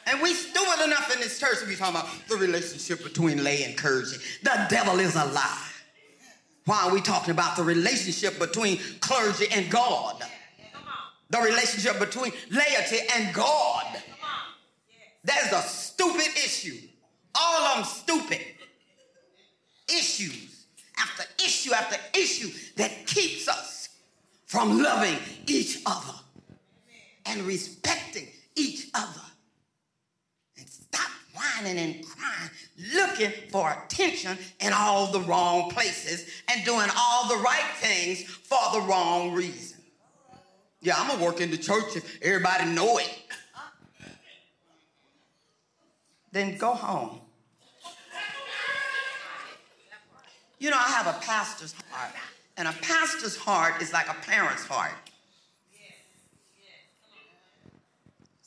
And 0.05 0.21
we 0.21 0.33
stupid 0.33 0.85
enough 0.85 1.13
in 1.13 1.19
this 1.19 1.37
church 1.37 1.59
to 1.59 1.67
be 1.67 1.75
talking 1.75 1.97
about 1.97 2.07
the 2.29 2.37
relationship 2.37 3.03
between 3.03 3.43
lay 3.43 3.65
and 3.65 3.77
clergy. 3.77 4.15
The 4.43 4.65
devil 4.69 4.97
is 5.01 5.15
a 5.15 5.25
lie. 5.25 5.67
Why 6.63 6.83
are 6.83 6.93
we 6.93 7.01
talking 7.01 7.31
about 7.31 7.57
the 7.57 7.63
relationship 7.63 8.39
between 8.39 8.79
clergy 9.01 9.47
and 9.51 9.69
God? 9.69 10.23
The 11.31 11.39
relationship 11.39 11.99
between 11.99 12.31
laity 12.49 12.99
and 13.13 13.33
God. 13.33 14.01
That's 15.25 15.51
a 15.51 15.67
stupid 15.67 16.31
issue. 16.45 16.77
All 17.37 17.61
of 17.61 17.75
them 17.75 17.83
stupid. 17.83 18.39
Issues 19.89 20.55
after 20.97 21.23
issue 21.43 21.73
after 21.73 21.97
issue 22.17 22.49
that 22.75 23.07
keeps 23.07 23.47
us 23.47 23.89
from 24.45 24.81
loving 24.81 25.17
each 25.47 25.79
other 25.85 26.13
and 27.25 27.41
respecting 27.43 28.27
each 28.55 28.89
other. 28.93 29.21
And 30.57 30.67
stop 30.67 31.09
whining 31.33 31.77
and 31.77 32.05
crying, 32.05 32.49
looking 32.93 33.31
for 33.49 33.71
attention 33.71 34.37
in 34.59 34.71
all 34.73 35.11
the 35.11 35.21
wrong 35.21 35.69
places 35.69 36.29
and 36.49 36.63
doing 36.63 36.87
all 36.97 37.27
the 37.27 37.37
right 37.37 37.71
things 37.75 38.23
for 38.23 38.59
the 38.73 38.81
wrong 38.81 39.33
reason. 39.33 39.79
Yeah, 40.81 40.95
I'm 40.97 41.07
gonna 41.07 41.23
work 41.23 41.41
in 41.41 41.49
the 41.49 41.57
church 41.57 41.95
if 41.95 42.21
everybody 42.21 42.65
know 42.71 42.99
it. 42.99 43.21
Then 46.31 46.57
go 46.57 46.73
home. 46.73 47.21
You 50.59 50.69
know, 50.69 50.77
I 50.77 50.89
have 50.89 51.07
a 51.07 51.19
pastor's 51.19 51.73
heart, 51.89 52.13
and 52.57 52.67
a 52.67 52.73
pastor's 52.73 53.35
heart 53.35 53.81
is 53.81 53.91
like 53.91 54.07
a 54.09 54.15
parent's 54.25 54.65
heart. 54.65 54.91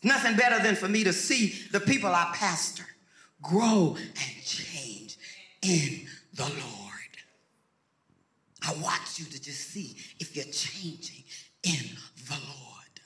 Nothing 0.02 0.36
better 0.36 0.62
than 0.62 0.76
for 0.76 0.88
me 0.88 1.04
to 1.04 1.12
see 1.12 1.54
the 1.72 1.80
people 1.80 2.11
I 2.11 2.30
pastor 2.34 2.84
grow 3.42 3.96
and 3.98 4.44
change 4.44 5.16
in 5.62 6.06
the 6.34 6.44
Lord. 6.44 6.88
I 8.62 8.74
want 8.82 9.18
you 9.18 9.24
to 9.24 9.42
just 9.42 9.70
see 9.70 9.96
if 10.20 10.36
you're 10.36 10.44
changing 10.46 11.24
in 11.64 11.96
the 12.28 12.34
Lord. 12.34 13.00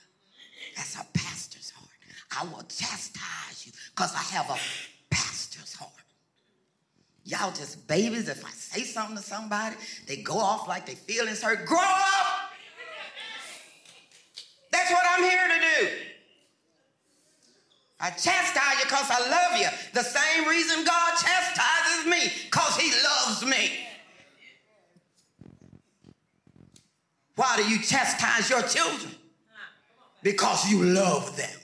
That's 0.76 0.96
a 0.96 1.06
pastor's 1.14 1.70
heart. 1.70 1.88
I 2.38 2.44
will 2.44 2.64
chastise 2.64 3.66
you 3.66 3.72
because 3.94 4.14
I 4.14 4.22
have 4.34 4.50
a 4.50 4.58
pastor's 5.10 5.74
heart. 5.74 5.92
Y'all 7.24 7.52
just 7.52 7.86
babies. 7.86 8.28
If 8.28 8.44
I 8.44 8.50
say 8.50 8.82
something 8.82 9.16
to 9.16 9.22
somebody, 9.22 9.76
they 10.06 10.16
go 10.16 10.38
off 10.38 10.66
like 10.66 10.86
they 10.86 10.94
feelings 10.94 11.42
hurt. 11.42 11.64
Grow 11.66 11.78
up! 11.78 12.50
That's 14.72 14.90
what 14.90 15.02
I'm 15.06 15.22
here 15.22 15.48
to 15.48 15.60
do. 15.80 15.88
I 18.00 18.10
chastise 18.10 18.78
you 18.80 18.84
because 18.84 19.08
I 19.10 19.30
love 19.30 19.60
you. 19.60 19.68
The 19.94 20.02
same 20.02 20.48
reason 20.48 20.84
God 20.84 21.14
chastises 21.22 22.10
me, 22.10 22.32
because 22.46 22.76
he 22.76 22.90
loves 23.04 23.44
me. 23.44 23.70
Why 27.36 27.56
do 27.56 27.68
you 27.68 27.80
chastise 27.80 28.50
your 28.50 28.62
children? 28.62 29.14
Because 30.22 30.68
you 30.70 30.82
love 30.82 31.36
them. 31.36 31.58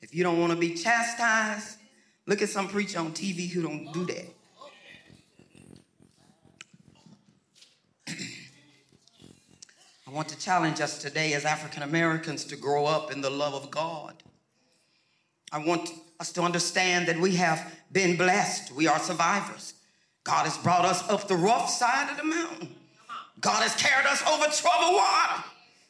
If 0.00 0.14
you 0.14 0.24
don't 0.24 0.40
want 0.40 0.52
to 0.52 0.58
be 0.58 0.74
chastised, 0.74 1.78
look 2.26 2.42
at 2.42 2.48
some 2.48 2.68
preacher 2.68 2.98
on 2.98 3.12
TV 3.12 3.48
who 3.48 3.62
don't 3.62 3.92
do 3.92 4.04
that. 4.06 4.34
I 10.06 10.10
want 10.10 10.28
to 10.28 10.38
challenge 10.38 10.80
us 10.80 10.98
today 10.98 11.32
as 11.34 11.44
African 11.44 11.82
Americans 11.82 12.44
to 12.46 12.56
grow 12.56 12.86
up 12.86 13.10
in 13.12 13.20
the 13.20 13.30
love 13.30 13.54
of 13.54 13.70
God. 13.70 14.22
I 15.50 15.58
want 15.58 15.90
us 16.18 16.32
to 16.32 16.42
understand 16.42 17.08
that 17.08 17.18
we 17.18 17.36
have 17.36 17.74
been 17.90 18.16
blessed. 18.16 18.72
We 18.72 18.86
are 18.88 18.98
survivors. 18.98 19.74
God 20.24 20.44
has 20.44 20.56
brought 20.58 20.84
us 20.84 21.08
up 21.10 21.28
the 21.28 21.36
rough 21.36 21.68
side 21.68 22.10
of 22.10 22.16
the 22.16 22.24
mountain. 22.24 22.74
God 23.40 23.62
has 23.62 23.74
carried 23.74 24.06
us 24.06 24.22
over 24.22 24.46
troubled 24.54 24.94
water. 24.94 25.44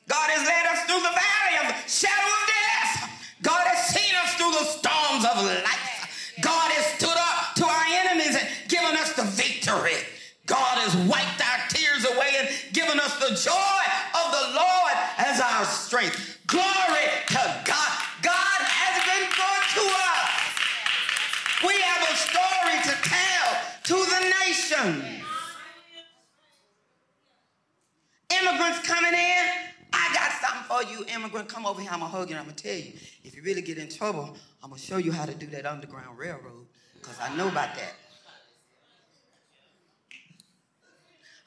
God 0.08 0.30
has 0.30 0.42
led 0.48 0.66
us 0.72 0.80
through 0.88 1.04
the 1.04 1.14
valley 1.14 1.54
of 1.60 1.66
the 1.68 1.88
shadow 1.88 2.26
of 2.26 2.44
death. 2.48 3.12
God 3.42 3.64
has 3.68 3.94
seen 3.94 4.14
us 4.24 4.34
through 4.34 4.52
the 4.52 4.64
storms 4.64 5.24
of 5.24 5.36
life. 5.62 5.91
God 6.40 6.72
has 6.72 6.86
stood 6.98 7.18
up 7.18 7.54
to 7.56 7.64
our 7.66 7.86
enemies 8.06 8.36
and 8.36 8.48
given 8.68 8.96
us 8.96 9.12
the 9.12 9.24
victory. 9.24 10.00
God 10.46 10.78
has 10.82 10.96
wiped 11.06 11.38
our 11.38 11.60
tears 11.68 12.04
away 12.08 12.34
and 12.40 12.48
given 12.72 12.98
us 12.98 13.14
the 13.20 13.36
joy 13.36 13.82
of 14.16 14.26
the 14.32 14.46
Lord 14.56 14.96
as 15.18 15.40
our 15.40 15.64
strength. 15.64 16.38
Glory 16.46 17.06
to 17.28 17.42
God. 17.64 17.92
God 18.24 18.60
has 18.64 18.94
been 19.06 19.24
good 19.28 19.62
to 19.76 19.84
us. 19.86 20.42
We 21.62 21.74
have 21.78 22.02
a 22.10 22.14
story 22.16 22.76
to 22.90 22.94
tell 23.06 23.48
to 23.92 23.96
the 24.10 24.20
nation. 24.42 25.22
Immigrants 28.40 28.80
coming 28.86 29.14
in, 29.14 29.44
I 30.12 30.14
got 30.14 30.32
something 30.32 30.64
for 30.64 30.92
you, 30.92 31.06
immigrant. 31.14 31.48
Come 31.48 31.64
over 31.64 31.80
here. 31.80 31.90
I'm 31.90 32.00
going 32.00 32.10
to 32.10 32.16
hug 32.18 32.30
you. 32.30 32.36
I'm 32.36 32.44
going 32.44 32.54
to 32.54 32.62
tell 32.62 32.76
you. 32.76 32.92
If 33.24 33.34
you 33.34 33.42
really 33.42 33.62
get 33.62 33.78
in 33.78 33.88
trouble, 33.88 34.36
I'm 34.62 34.68
going 34.68 34.80
to 34.80 34.86
show 34.86 34.98
you 34.98 35.10
how 35.10 35.24
to 35.24 35.34
do 35.34 35.46
that 35.46 35.64
Underground 35.64 36.18
Railroad 36.18 36.66
because 36.94 37.16
I 37.18 37.34
know 37.34 37.48
about 37.48 37.74
that. 37.76 37.94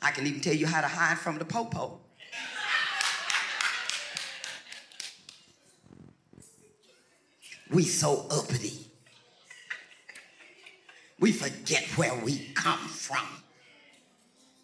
I 0.02 0.12
can 0.12 0.26
even 0.26 0.42
tell 0.42 0.54
you 0.54 0.66
how 0.66 0.82
to 0.82 0.88
hide 0.88 1.18
from 1.18 1.38
the 1.38 1.46
popo. 1.46 2.00
We 7.72 7.84
so 7.84 8.26
uppity. 8.32 8.88
We 11.20 11.32
forget 11.32 11.84
where 11.96 12.16
we 12.16 12.50
come 12.56 12.80
from. 12.80 13.26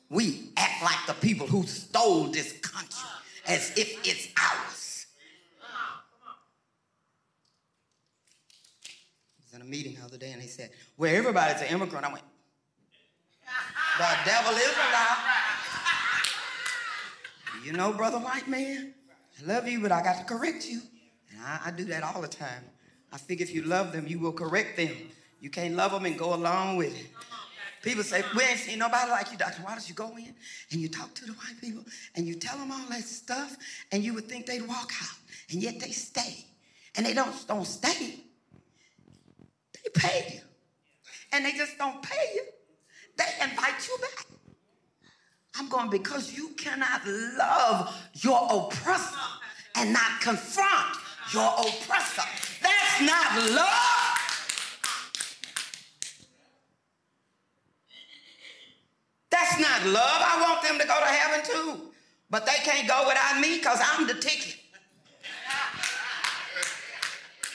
We 0.10 0.50
act 0.58 0.84
like 0.84 1.06
the 1.08 1.14
people 1.14 1.48
who 1.48 1.64
stole 1.64 2.26
this 2.26 2.54
country 2.60 3.10
as 3.48 3.72
if 3.78 4.00
it's 4.08 4.28
ours. 4.40 5.08
I 9.38 9.44
was 9.44 9.54
in 9.54 9.62
a 9.62 9.66
meeting 9.66 9.96
the 9.96 10.06
other 10.06 10.18
day 10.18 10.32
and 10.32 10.42
they 10.42 10.48
said, 10.48 10.72
Well, 10.98 11.14
everybody's 11.14 11.62
an 11.62 11.68
immigrant. 11.68 12.06
I 12.06 12.12
went, 12.14 12.24
The 13.98 14.18
devil 14.26 14.54
is 14.54 14.68
a 14.68 14.92
lie. 14.92 15.38
You 17.66 17.74
know, 17.74 17.94
brother 17.94 18.18
white 18.18 18.48
man, 18.48 18.94
I 19.40 19.46
love 19.46 19.68
you, 19.68 19.82
but 19.82 19.92
I 19.92 20.02
got 20.02 20.18
to 20.18 20.24
correct 20.24 20.68
you. 20.68 20.82
And 21.32 21.42
I, 21.42 21.60
I 21.66 21.72
do 21.72 21.86
that 21.86 22.04
all 22.04 22.22
the 22.22 22.28
time. 22.28 22.64
I 23.12 23.18
figure 23.18 23.44
if 23.44 23.54
you 23.54 23.64
love 23.64 23.92
them, 23.92 24.08
you 24.08 24.20
will 24.20 24.32
correct 24.32 24.78
them. 24.78 24.96
You 25.40 25.50
can't 25.50 25.76
love 25.76 25.92
them 25.92 26.06
and 26.06 26.18
go 26.18 26.34
along 26.34 26.78
with 26.78 26.98
it. 26.98 27.08
People 27.82 28.04
say, 28.04 28.24
we 28.36 28.44
ain't 28.44 28.60
seen 28.60 28.80
nobody 28.80 29.10
like 29.10 29.32
you, 29.32 29.38
Dr. 29.38 29.64
Waters. 29.64 29.90
You 29.90 29.96
go 29.96 30.16
in 30.16 30.34
and 30.72 30.80
you 30.80 30.88
talk 30.88 31.14
to 31.16 31.26
the 31.26 31.34
white 31.34 31.60
people 31.60 31.84
and 32.16 32.28
you 32.28 32.36
tell 32.36 32.58
them 32.58 32.72
all 32.72 32.86
that 32.90 33.04
stuff 33.04 33.58
and 33.92 34.04
you 34.04 34.14
would 34.14 34.26
think 34.26 34.46
they'd 34.46 34.68
walk 34.68 34.92
out. 35.02 35.18
And 35.52 35.62
yet 35.62 35.80
they 35.80 35.92
stay. 35.92 36.46
And 36.96 37.06
they 37.06 37.14
don't, 37.14 37.34
don't 37.48 37.66
stay. 37.66 38.20
They 39.74 39.90
pay 39.96 40.34
you. 40.36 40.42
And 41.34 41.46
they 41.46 41.54
just 41.54 41.78
don't 41.78 42.02
pay 42.04 42.36
you. 42.36 42.44
They 43.18 43.26
invite 43.44 43.88
you 43.88 43.98
back. 44.00 44.26
I'm 45.58 45.68
going 45.70 45.90
because 45.90 46.36
you 46.36 46.50
cannot 46.58 47.02
love 47.06 48.10
your 48.14 48.48
oppressor 48.50 49.18
and 49.76 49.92
not 49.92 50.22
confront 50.22 50.98
your 51.34 51.50
oppressor. 51.60 52.24
That's 52.62 53.02
not 53.02 53.52
love. 53.52 53.91
That's 59.52 59.84
not 59.84 59.92
love. 59.92 60.22
I 60.24 60.42
want 60.42 60.62
them 60.64 60.80
to 60.80 60.88
go 60.88 60.98
to 60.98 61.06
heaven 61.06 61.46
too. 61.46 61.92
But 62.30 62.46
they 62.46 62.56
can't 62.64 62.88
go 62.88 63.06
without 63.08 63.42
me 63.42 63.58
because 63.58 63.80
I'm 63.84 64.08
the 64.08 64.14
ticket. 64.14 64.56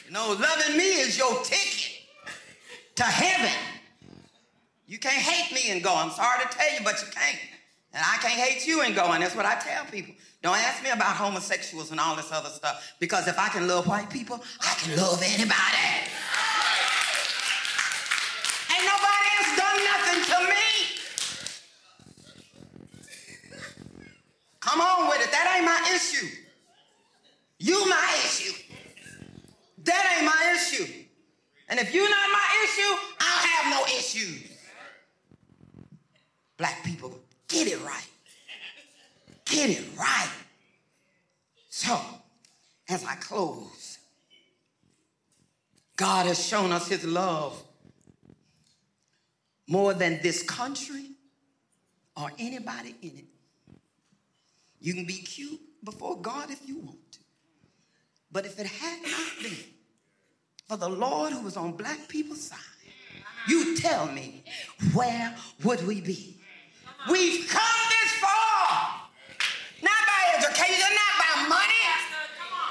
You 0.05 0.13
know, 0.13 0.37
loving 0.39 0.77
me 0.77 0.85
is 0.85 1.17
your 1.17 1.43
ticket 1.43 1.93
to 2.97 3.03
heaven. 3.03 3.53
You 4.87 4.99
can't 4.99 5.15
hate 5.15 5.55
me 5.55 5.73
and 5.73 5.83
go. 5.83 5.95
I'm 5.95 6.11
sorry 6.11 6.43
to 6.43 6.49
tell 6.49 6.71
you, 6.75 6.81
but 6.85 7.01
you 7.01 7.11
can't. 7.11 7.39
And 7.95 8.05
I 8.05 8.19
can't 8.19 8.39
hate 8.39 8.67
you 8.67 8.83
and 8.83 8.95
go. 8.95 9.13
And 9.13 9.23
that's 9.23 9.35
what 9.35 9.47
I 9.47 9.55
tell 9.55 9.87
people. 9.87 10.15
Don't 10.43 10.57
ask 10.57 10.85
me 10.85 10.91
about 10.91 11.17
homosexuals 11.17 11.91
and 11.93 11.99
all 11.99 12.15
this 12.15 12.31
other 12.31 12.51
stuff. 12.51 12.93
Because 13.01 13.27
if 13.27 13.39
I 13.39 13.49
can 13.49 13.67
love 13.67 13.87
white 13.87 14.11
people, 14.11 14.39
I 14.61 14.75
can 14.75 14.97
love 14.99 15.23
anybody. 15.25 15.83
Ain't 18.71 18.85
nobody 18.85 19.29
else 19.39 19.57
done 19.57 19.85
nothing 19.85 20.25
to 20.35 20.51
me. 20.51 20.57
Come 24.67 24.81
on 24.81 25.09
with 25.09 25.21
it. 25.21 25.31
That 25.31 25.55
ain't 25.57 25.65
my 25.65 25.95
issue. 25.95 26.27
You 27.61 27.89
my 27.89 28.17
issue. 28.25 28.53
That 29.85 30.17
ain't 30.17 30.27
my 30.27 30.55
issue. 30.57 30.93
And 31.69 31.79
if 31.79 31.95
you're 31.95 32.11
not 32.11 32.31
my 32.33 32.65
issue, 32.65 32.97
I'll 33.21 33.47
have 33.47 33.81
no 33.81 33.97
issues. 33.97 34.43
Black 36.57 36.83
people, 36.85 37.17
get 37.47 37.69
it 37.69 37.81
right. 37.85 38.09
Get 39.45 39.71
it 39.71 39.85
right. 39.97 40.31
So, 41.71 42.01
as 42.89 43.05
I 43.05 43.15
close, 43.17 43.99
God 45.95 46.27
has 46.27 46.45
shown 46.45 46.73
us 46.73 46.89
his 46.89 47.05
love 47.05 47.63
more 49.69 49.95
than 49.95 50.21
this 50.23 50.43
country 50.43 51.11
or 52.17 52.33
anybody 52.37 52.97
in 53.03 53.19
it. 53.19 53.36
You 54.87 54.95
can 54.95 55.05
be 55.05 55.15
cute 55.15 55.59
before 55.83 56.17
God 56.21 56.49
if 56.49 56.61
you 56.65 56.79
want 56.79 57.11
to. 57.11 57.19
But 58.31 58.47
if 58.47 58.61
it 58.61 58.67
had 58.67 59.03
not 59.03 59.33
been 59.43 59.65
for 60.69 60.77
the 60.77 60.89
Lord 60.89 61.33
who 61.33 61.43
was 61.43 61.57
on 61.57 61.73
black 61.73 62.07
people's 62.07 62.43
side, 62.43 62.61
you 63.49 63.77
tell 63.77 64.07
me, 64.07 64.45
where 64.95 65.35
would 65.65 65.85
we 65.89 66.01
be? 66.01 66.41
We've 67.11 67.49
come 67.49 67.81
this 67.89 68.13
far. 68.21 69.11
Not 69.83 70.03
by 70.07 70.39
education, 70.39 70.89
not 70.95 71.15
by 71.19 71.49
money, 71.49 71.85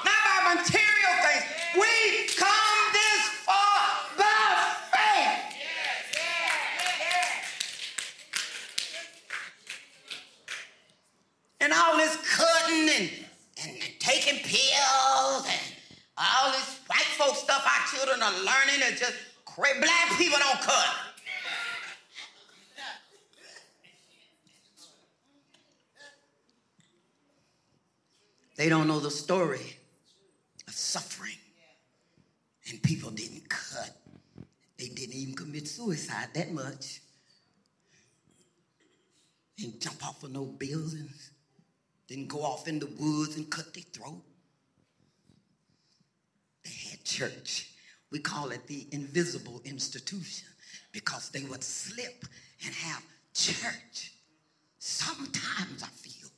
not 0.06 0.22
by 0.24 0.56
material 0.56 1.16
things. 1.22 1.44
We've 1.76 2.34
come 2.38 2.94
this 2.94 3.28
far 3.44 3.82
by 4.18 4.76
faith. 4.94 5.56
and 11.66 11.74
all 11.74 11.98
this 11.98 12.16
cutting 12.38 12.90
and, 12.90 13.10
and, 13.64 13.78
taking 14.26 14.44
pills 14.44 15.48
and 15.48 15.76
all 16.18 16.52
this 16.52 16.80
white 16.88 17.02
folk 17.18 17.36
stuff 17.36 17.64
our 17.66 17.98
children 17.98 18.22
are 18.22 18.32
learning 18.44 18.82
is 18.92 19.00
just 19.00 19.14
crazy. 19.46 19.80
Black 19.80 20.18
people 20.18 20.40
don't 20.40 20.62
cut. 20.62 20.96
They 28.58 28.70
don't 28.70 28.88
know 28.88 29.00
the 29.00 29.12
story 29.12 29.76
of 30.68 30.74
suffering. 30.74 31.38
And 32.70 32.82
people 32.82 33.12
didn't 33.12 33.48
cut. 33.50 33.92
They 34.78 34.88
didn't 34.88 35.14
even 35.14 35.36
commit 35.36 35.68
suicide 35.68 36.30
that 36.34 36.52
much. 36.52 37.02
Didn't 39.58 39.82
jump 39.82 40.06
off 40.08 40.24
of 40.24 40.32
no 40.32 40.46
buildings. 40.46 41.32
Didn't 42.08 42.28
go 42.28 42.44
off 42.44 42.68
in 42.68 42.80
the 42.80 42.86
woods 43.00 43.36
and 43.36 43.50
cut 43.50 43.74
their 43.74 43.84
throat. 43.94 44.22
They 46.64 46.90
had 46.90 47.04
church. 47.04 47.72
We 48.12 48.20
call 48.20 48.52
it 48.52 48.68
the 48.68 48.88
invisible 48.92 49.62
institution 49.66 50.48
because 50.92 51.30
they 51.30 51.44
would 51.44 51.64
slip 51.64 52.26
and 52.66 52.74
have 52.74 53.04
church. 53.34 54.14
Sometimes 54.80 55.84
I 55.84 55.88
feel 55.88 56.30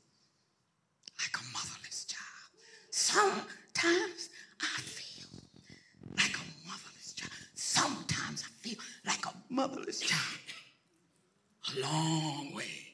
like 1.19 1.35
a 1.35 1.43
motherless 1.53 2.05
child. 2.05 2.51
Sometimes 2.91 4.29
I 4.61 4.81
feel 4.81 5.27
like 6.15 6.35
a 6.35 6.67
motherless 6.67 7.13
child. 7.13 7.31
Sometimes 7.53 8.43
I 8.43 8.67
feel 8.67 8.77
like 9.05 9.25
a 9.25 9.33
motherless 9.49 9.99
child. 9.99 10.39
A 11.75 11.79
long 11.81 12.53
way 12.55 12.93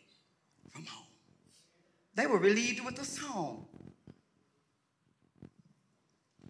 from 0.72 0.86
home. 0.86 1.08
They 2.16 2.23
were 2.34 2.40
relieved 2.40 2.84
with 2.84 3.00
a 3.00 3.06
song. 3.06 3.64
I'll 6.42 6.50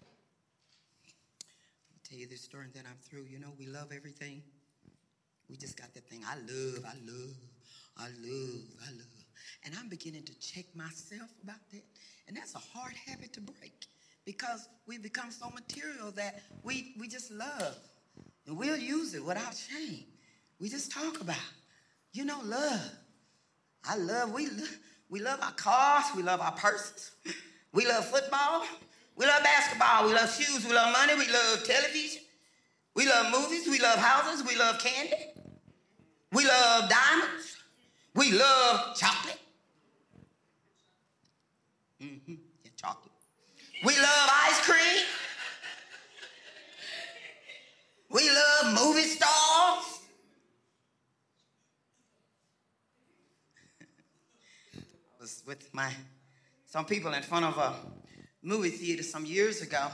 tell 2.08 2.18
you 2.18 2.26
this 2.26 2.40
story 2.40 2.64
and 2.64 2.72
then 2.72 2.84
I'm 2.88 2.96
through. 3.02 3.26
You 3.28 3.38
know, 3.38 3.52
we 3.58 3.66
love 3.66 3.92
everything. 3.94 4.42
We 5.50 5.58
just 5.58 5.76
got 5.76 5.92
that 5.92 6.08
thing. 6.08 6.22
I 6.26 6.36
love, 6.36 6.86
I 6.86 6.94
love, 7.04 7.36
I 7.98 8.04
love, 8.04 8.62
I 8.80 8.92
love. 8.92 9.26
And 9.66 9.74
I'm 9.78 9.90
beginning 9.90 10.22
to 10.24 10.32
check 10.40 10.64
myself 10.74 11.28
about 11.42 11.60
that. 11.72 11.84
And 12.28 12.34
that's 12.34 12.54
a 12.54 12.62
hard 12.74 12.94
habit 13.06 13.34
to 13.34 13.42
break 13.42 13.86
because 14.24 14.70
we 14.86 14.96
become 14.96 15.30
so 15.30 15.50
material 15.50 16.12
that 16.12 16.44
we, 16.62 16.94
we 16.98 17.08
just 17.08 17.30
love. 17.30 17.76
And 18.46 18.56
we'll 18.56 18.78
use 18.78 19.12
it 19.12 19.22
without 19.22 19.54
shame. 19.54 20.04
We 20.58 20.70
just 20.70 20.90
talk 20.90 21.20
about, 21.20 21.36
you 22.14 22.24
know, 22.24 22.40
love. 22.42 22.90
I 23.86 23.98
love, 23.98 24.32
we 24.32 24.46
love 24.48 24.78
We 25.14 25.20
love 25.20 25.38
our 25.42 25.52
cars. 25.52 26.06
We 26.16 26.24
love 26.24 26.40
our 26.40 26.50
purses. 26.50 27.12
We 27.72 27.86
love 27.86 28.04
football. 28.04 28.64
We 29.14 29.24
love 29.26 29.44
basketball. 29.44 30.08
We 30.08 30.12
love 30.12 30.28
shoes. 30.28 30.66
We 30.66 30.74
love 30.74 30.92
money. 30.92 31.14
We 31.14 31.32
love 31.32 31.62
television. 31.64 32.22
We 32.96 33.06
love 33.06 33.30
movies. 33.30 33.68
We 33.68 33.78
love 33.78 33.96
houses. 33.96 34.44
We 34.44 34.56
love 34.56 34.80
candy. 34.80 35.14
We 36.32 36.44
love 36.44 36.90
diamonds. 36.90 37.56
We 38.16 38.32
love 38.32 38.96
chocolate. 38.96 39.38
Mm-hmm. 42.02 42.34
Yeah, 42.64 42.70
chocolate. 42.74 43.12
We 43.84 43.94
love 43.96 44.30
ice 44.48 44.66
cream. 44.66 45.04
We 48.10 48.28
love 48.30 48.84
movie 48.84 49.02
stars. 49.02 50.00
I 54.74 55.22
was 55.22 55.33
with 55.46 55.72
my 55.74 55.90
some 56.66 56.84
people 56.84 57.12
in 57.12 57.22
front 57.22 57.44
of 57.44 57.56
a 57.58 57.74
movie 58.42 58.70
theater 58.70 59.02
some 59.02 59.24
years 59.24 59.62
ago, 59.62 59.88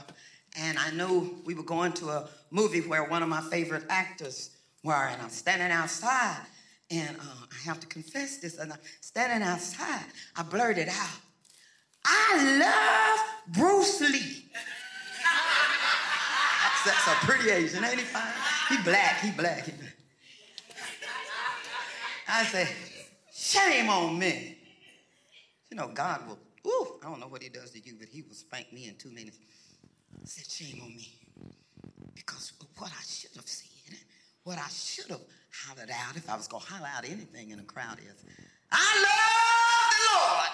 and 0.57 0.77
I 0.79 0.91
knew 0.91 1.41
we 1.45 1.53
were 1.53 1.63
going 1.63 1.93
to 1.93 2.09
a 2.09 2.29
movie 2.49 2.81
where 2.81 3.03
one 3.03 3.21
of 3.21 3.29
my 3.29 3.41
favorite 3.41 3.83
actors 3.89 4.51
were, 4.83 4.93
and 4.93 5.21
I'm 5.21 5.29
standing 5.29 5.71
outside, 5.71 6.41
and 6.89 7.15
uh, 7.17 7.45
I 7.51 7.65
have 7.65 7.79
to 7.81 7.87
confess 7.87 8.37
this, 8.37 8.57
and 8.57 8.73
I'm 8.73 8.79
standing 9.01 9.47
outside, 9.47 10.05
I 10.35 10.43
blurted 10.43 10.89
out, 10.89 11.19
I 12.03 12.57
love 12.59 13.55
Bruce 13.55 14.01
Lee. 14.01 14.45
That's 16.83 17.07
a 17.07 17.25
pretty 17.25 17.51
Asian, 17.51 17.83
ain't 17.83 17.99
he 17.99 18.05
fine? 18.05 18.33
He 18.69 18.83
black, 18.83 19.19
he 19.21 19.31
black, 19.31 19.65
he 19.65 19.71
black. 19.71 19.95
I 22.27 22.43
say, 22.45 22.67
shame 23.31 23.89
on 23.89 24.17
me. 24.17 24.57
You 25.71 25.77
know, 25.77 25.87
God 25.87 26.27
will, 26.27 26.37
ooh, 26.69 26.99
I 27.01 27.09
don't 27.09 27.21
know 27.21 27.27
what 27.27 27.41
he 27.41 27.47
does 27.47 27.71
to 27.71 27.79
you, 27.79 27.95
but 27.97 28.09
he 28.09 28.21
will 28.21 28.35
spank 28.35 28.73
me 28.73 28.89
in 28.89 28.95
two 28.95 29.09
minutes. 29.09 29.39
I 30.13 30.25
said, 30.25 30.51
shame 30.51 30.81
on 30.83 30.89
me. 30.89 31.07
Because 32.13 32.51
what 32.77 32.91
I 32.91 33.01
should 33.07 33.31
have 33.37 33.47
said, 33.47 33.97
what 34.43 34.57
I 34.57 34.67
should 34.69 35.09
have 35.09 35.21
hollered 35.65 35.89
out 35.89 36.17
if 36.17 36.29
I 36.29 36.35
was 36.35 36.49
going 36.49 36.61
to 36.61 36.69
holler 36.69 36.89
out 36.93 37.05
anything 37.05 37.51
in 37.51 37.59
a 37.59 37.63
crowd 37.63 37.99
is, 37.99 38.25
I 38.69 39.05
love 39.07 39.93
the 39.95 40.11
Lord. 40.17 40.49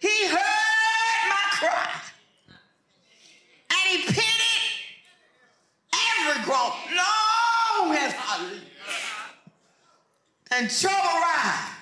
He 0.00 0.26
heard 0.26 1.28
my 1.28 1.48
cry. 1.52 2.00
And 3.70 4.00
he 4.00 4.06
pitied 4.06 4.72
every 5.94 6.42
groan. 6.44 6.72
Long 6.96 7.96
as 7.96 8.14
I 8.18 8.42
live. 8.42 8.62
And 10.50 10.68
trouble 10.68 10.96
rise. 10.96 11.75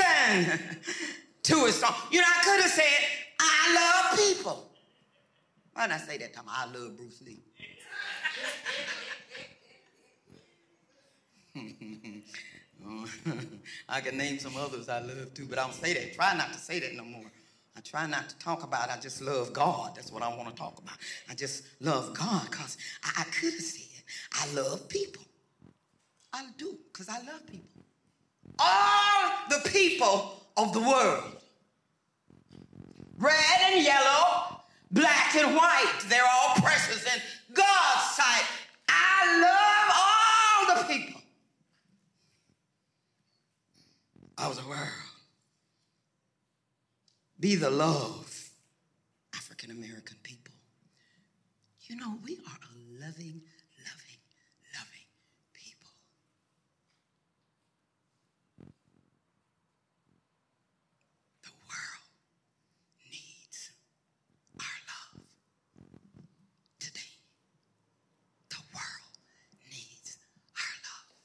I 0.00 0.02
hasten 0.04 0.78
to 1.44 1.64
his 1.66 1.76
song. 1.76 1.94
You 2.10 2.20
know, 2.20 2.26
I 2.26 2.44
could 2.44 2.60
have 2.62 2.70
said, 2.70 2.84
I 3.40 3.74
love 3.74 4.18
people. 4.18 4.70
Why 5.74 5.86
did 5.86 5.94
I 5.94 5.98
say 5.98 6.18
that 6.18 6.34
time? 6.34 6.44
I 6.48 6.66
love 6.66 6.96
Bruce 6.96 7.22
Lee. 7.24 7.42
I 13.88 14.00
can 14.00 14.16
name 14.16 14.38
some 14.38 14.56
others 14.56 14.88
I 14.88 15.00
love 15.00 15.34
too, 15.34 15.46
but 15.46 15.58
I 15.58 15.62
don't 15.62 15.74
say 15.74 15.94
that. 15.94 16.14
Try 16.14 16.36
not 16.36 16.52
to 16.52 16.58
say 16.58 16.80
that 16.80 16.94
no 16.94 17.04
more. 17.04 17.30
I 17.76 17.80
try 17.80 18.06
not 18.06 18.28
to 18.30 18.38
talk 18.38 18.62
about 18.62 18.90
I 18.90 18.98
just 18.98 19.20
love 19.22 19.52
God. 19.52 19.94
That's 19.94 20.10
what 20.10 20.22
I 20.22 20.28
want 20.34 20.48
to 20.48 20.54
talk 20.54 20.78
about. 20.78 20.96
I 21.28 21.34
just 21.34 21.64
love 21.80 22.14
God 22.14 22.50
because 22.50 22.78
I, 23.04 23.20
I 23.20 23.24
could 23.24 23.52
have 23.52 23.62
said 23.62 24.02
I 24.32 24.52
love 24.54 24.88
people. 24.88 25.22
I 26.32 26.46
do 26.56 26.78
because 26.92 27.08
I 27.08 27.18
love 27.18 27.46
people. 27.46 27.75
All 28.58 29.30
the 29.50 29.68
people 29.68 30.40
of 30.56 30.72
the 30.72 30.80
world, 30.80 31.36
red 33.18 33.60
and 33.72 33.84
yellow, 33.84 34.60
black 34.90 35.34
and 35.36 35.54
white, 35.54 35.92
they're 36.08 36.22
all 36.24 36.54
precious 36.56 37.04
in 37.04 37.20
God's 37.52 38.14
sight. 38.14 38.44
I 38.88 39.40
love 40.68 40.76
all 40.76 40.76
the 40.82 40.92
people 40.92 41.20
of 44.38 44.56
the 44.56 44.68
world. 44.68 44.88
Be 47.38 47.54
the 47.56 47.70
love 47.70 48.50
African 49.34 49.70
American 49.70 50.16
people. 50.22 50.54
You 51.82 51.96
know, 51.96 52.18
we 52.24 52.36
are 52.36 52.58
a 52.62 53.04
loving, 53.04 53.42
loving 53.84 55.08
people. 55.52 55.90
The 61.42 61.50
world 61.68 62.08
needs 63.10 63.70
our 64.58 64.78
love 64.88 65.22
today. 66.80 67.00
The 68.48 68.56
world 68.74 69.16
needs 69.70 70.18
our 70.56 70.74
love. 70.88 71.16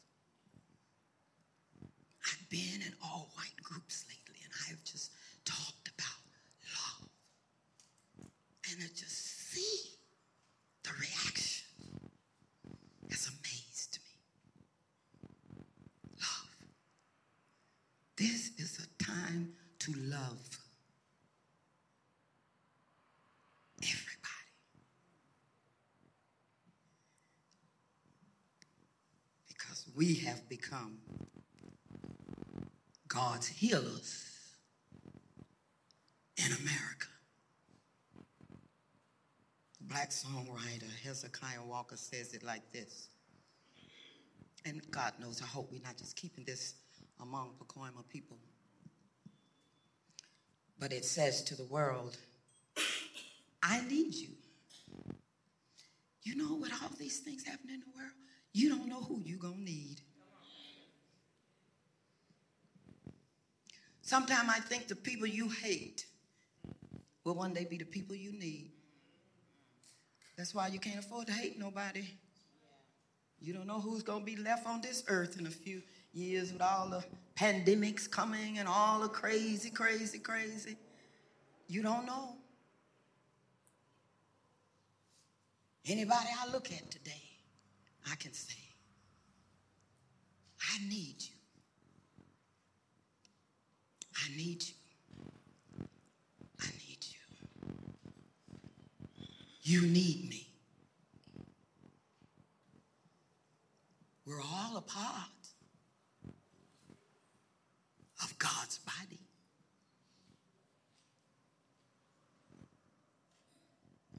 I've 2.28 2.50
been 2.50 2.82
in 2.86 2.94
all 3.04 3.32
white 3.36 3.56
groups 3.64 4.06
lately 4.08 4.42
and 4.44 4.54
I've 4.70 4.84
just 4.84 5.12
talked 5.46 5.88
about 5.88 6.22
love. 6.76 7.10
And 8.72 8.80
I 8.84 8.88
just 8.96 9.52
see 9.52 9.98
the 10.84 10.92
reaction 11.00 11.68
has 13.10 13.28
amazed 13.28 14.00
me. 14.06 14.14
Love. 16.18 16.56
This 18.18 18.52
is 18.58 18.80
a 18.86 19.04
time 19.04 19.54
to 19.80 19.94
love 19.94 20.60
everybody. 23.82 24.52
Because 29.48 29.86
we 30.02 30.16
have 30.16 30.50
become 30.50 30.98
God's 33.08 33.46
healers 33.46 34.26
in 36.38 36.46
America. 36.46 37.06
Black 39.80 40.10
songwriter 40.10 40.90
Hezekiah 41.04 41.62
Walker 41.64 41.98
says 41.98 42.34
it 42.34 42.42
like 42.42 42.64
this. 42.72 43.10
And 44.66 44.82
God 44.90 45.14
knows, 45.20 45.40
I 45.40 45.46
hope 45.46 45.72
we're 45.72 45.84
not 45.84 45.98
just 45.98 46.16
keeping 46.16 46.46
this 46.46 46.74
among 47.22 47.52
Pacoima 47.60 48.10
people. 48.10 48.38
But 50.80 50.94
it 50.94 51.06
says 51.06 51.44
to 51.44 51.56
the 51.56 51.66
world, 51.66 52.18
I 53.62 53.82
need 53.82 54.16
you. 54.16 54.30
You 56.24 56.38
know, 56.38 56.56
with 56.56 56.72
all 56.82 56.90
these 56.98 57.20
things 57.20 57.46
happening 57.46 57.76
in 57.76 57.82
the 57.82 57.96
world, 57.96 58.21
you 58.54 58.70
don't 58.70 58.88
know 58.88 59.02
who 59.02 59.22
you're 59.26 59.40
going 59.40 59.56
to 59.56 59.64
need. 59.64 60.02
Sometimes 64.02 64.50
I 64.50 64.60
think 64.60 64.88
the 64.88 64.96
people 64.96 65.28
you 65.28 65.48
hate 65.48 66.06
will 67.24 67.36
one 67.36 67.54
day 67.54 67.66
be 67.70 67.78
the 67.78 67.86
people 67.86 68.16
you 68.16 68.34
need. 68.34 68.72
That's 70.38 70.54
why 70.54 70.68
you 70.68 70.80
can't 70.80 71.00
afford 71.00 71.28
to 71.28 71.34
hate 71.34 71.58
nobody. 71.58 72.06
You 73.40 73.54
don't 73.54 73.68
know 73.68 73.80
who's 73.80 74.04
going 74.04 74.20
to 74.20 74.26
be 74.26 74.36
left 74.36 74.68
on 74.68 74.82
this 74.82 75.04
earth 75.08 75.40
in 75.40 75.48
a 75.48 75.52
few 75.52 75.82
years 76.14 76.52
with 76.52 76.62
all 76.62 76.90
the 76.90 77.04
pandemics 77.36 78.10
coming 78.10 78.58
and 78.58 78.68
all 78.68 79.00
the 79.00 79.08
crazy, 79.08 79.70
crazy, 79.70 80.20
crazy. 80.20 80.76
You 81.68 81.82
don't 81.82 82.06
know. 82.06 82.36
Anybody 85.86 86.28
I 86.40 86.52
look 86.52 86.72
at 86.72 86.92
today, 86.92 87.31
I 88.12 88.16
can 88.16 88.34
say, 88.34 88.56
I 90.74 90.80
need 90.90 91.16
you. 91.20 91.36
I 94.14 94.36
need 94.36 94.64
you. 94.64 94.74
I 96.60 96.68
need 96.68 96.98
you. 97.08 97.18
You 99.64 99.82
need 99.88 100.30
me. 100.30 100.48
We're 104.26 104.42
all 104.42 104.76
a 104.76 104.82
part 104.82 105.30
of 108.24 108.38
God's 108.38 108.80
body. 108.80 109.20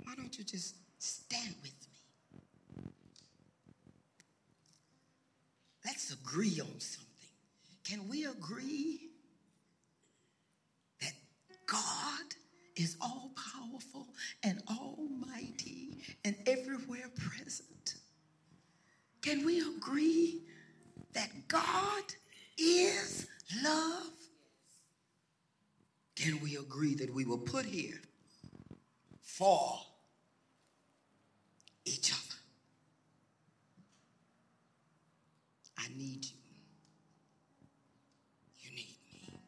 Why 0.05 0.15
don't 0.17 0.37
you 0.39 0.45
just 0.45 0.77
stand 0.99 1.55
with 1.63 1.73
me? 1.73 1.93
Let's 5.85 6.13
agree 6.13 6.61
on 6.61 6.81
something. 6.81 7.09
Can 7.85 8.09
we 8.09 8.25
agree 8.25 9.11
that 11.01 11.13
God 11.67 12.35
is 12.77 12.97
all 13.01 13.33
powerful 13.37 14.07
and 14.43 14.63
almighty 14.71 15.99
and 16.25 16.37
everywhere 16.47 17.11
present? 17.17 17.97
Can 19.21 19.45
we 19.45 19.61
agree 19.61 20.43
that 21.15 21.49
God 21.49 22.05
is 22.59 23.27
love, 23.63 24.13
can 26.17 26.41
we 26.41 26.57
agree 26.57 26.95
that 26.95 27.13
we 27.13 27.25
were 27.25 27.39
put 27.39 27.67
here 27.67 28.01
for 29.21 29.81
each 31.85 32.13
other? 32.13 32.22
I 35.83 35.89
need 35.99 36.25
you. 36.25 36.39
You 38.61 38.71
need 38.71 38.97
me. 39.11 39.41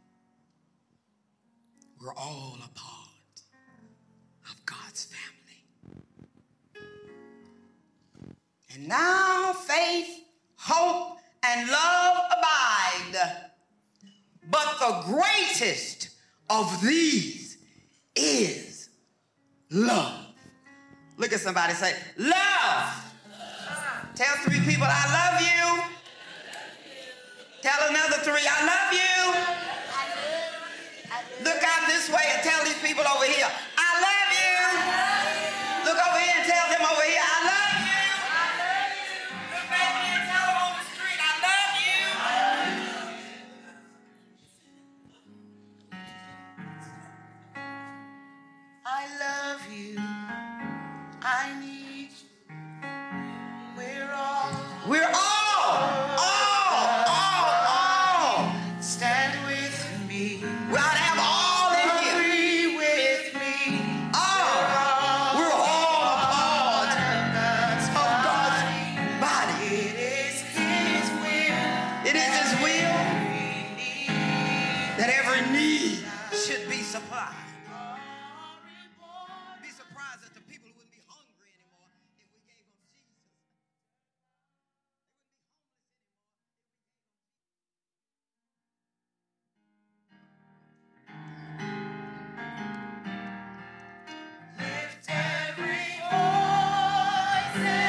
We're 2.00 2.14
all 2.14 2.56
a 2.56 2.68
part 2.76 3.42
of 4.50 4.66
God's 4.66 5.06
family. 5.06 5.64
And 8.74 8.88
now 8.88 9.52
faith, 9.52 10.24
hope, 10.56 11.18
and 11.44 11.70
love 11.70 12.16
abide. 12.36 13.42
But 14.50 14.78
the 14.80 15.02
greatest 15.12 16.10
of 16.50 16.82
these 16.82 17.58
is 18.16 18.88
love. 19.70 20.26
Look 21.16 21.32
at 21.32 21.40
somebody 21.40 21.74
say, 21.74 21.94
love. 22.18 23.04
Tell 24.16 24.34
three 24.44 24.60
people, 24.60 24.86
I 24.88 25.30
love 25.30 25.40
you. 25.40 25.83
Tell 27.64 27.88
another 27.88 28.20
three, 28.20 28.44
I 28.44 28.60
love 28.68 28.92
you. 28.92 29.40
Look 31.48 31.62
out 31.64 31.88
this 31.88 32.10
way 32.10 32.20
and 32.34 32.42
tell 32.42 32.62
these 32.62 32.76
people 32.84 33.04
over 33.08 33.24
here, 33.24 33.48
say 97.54 97.83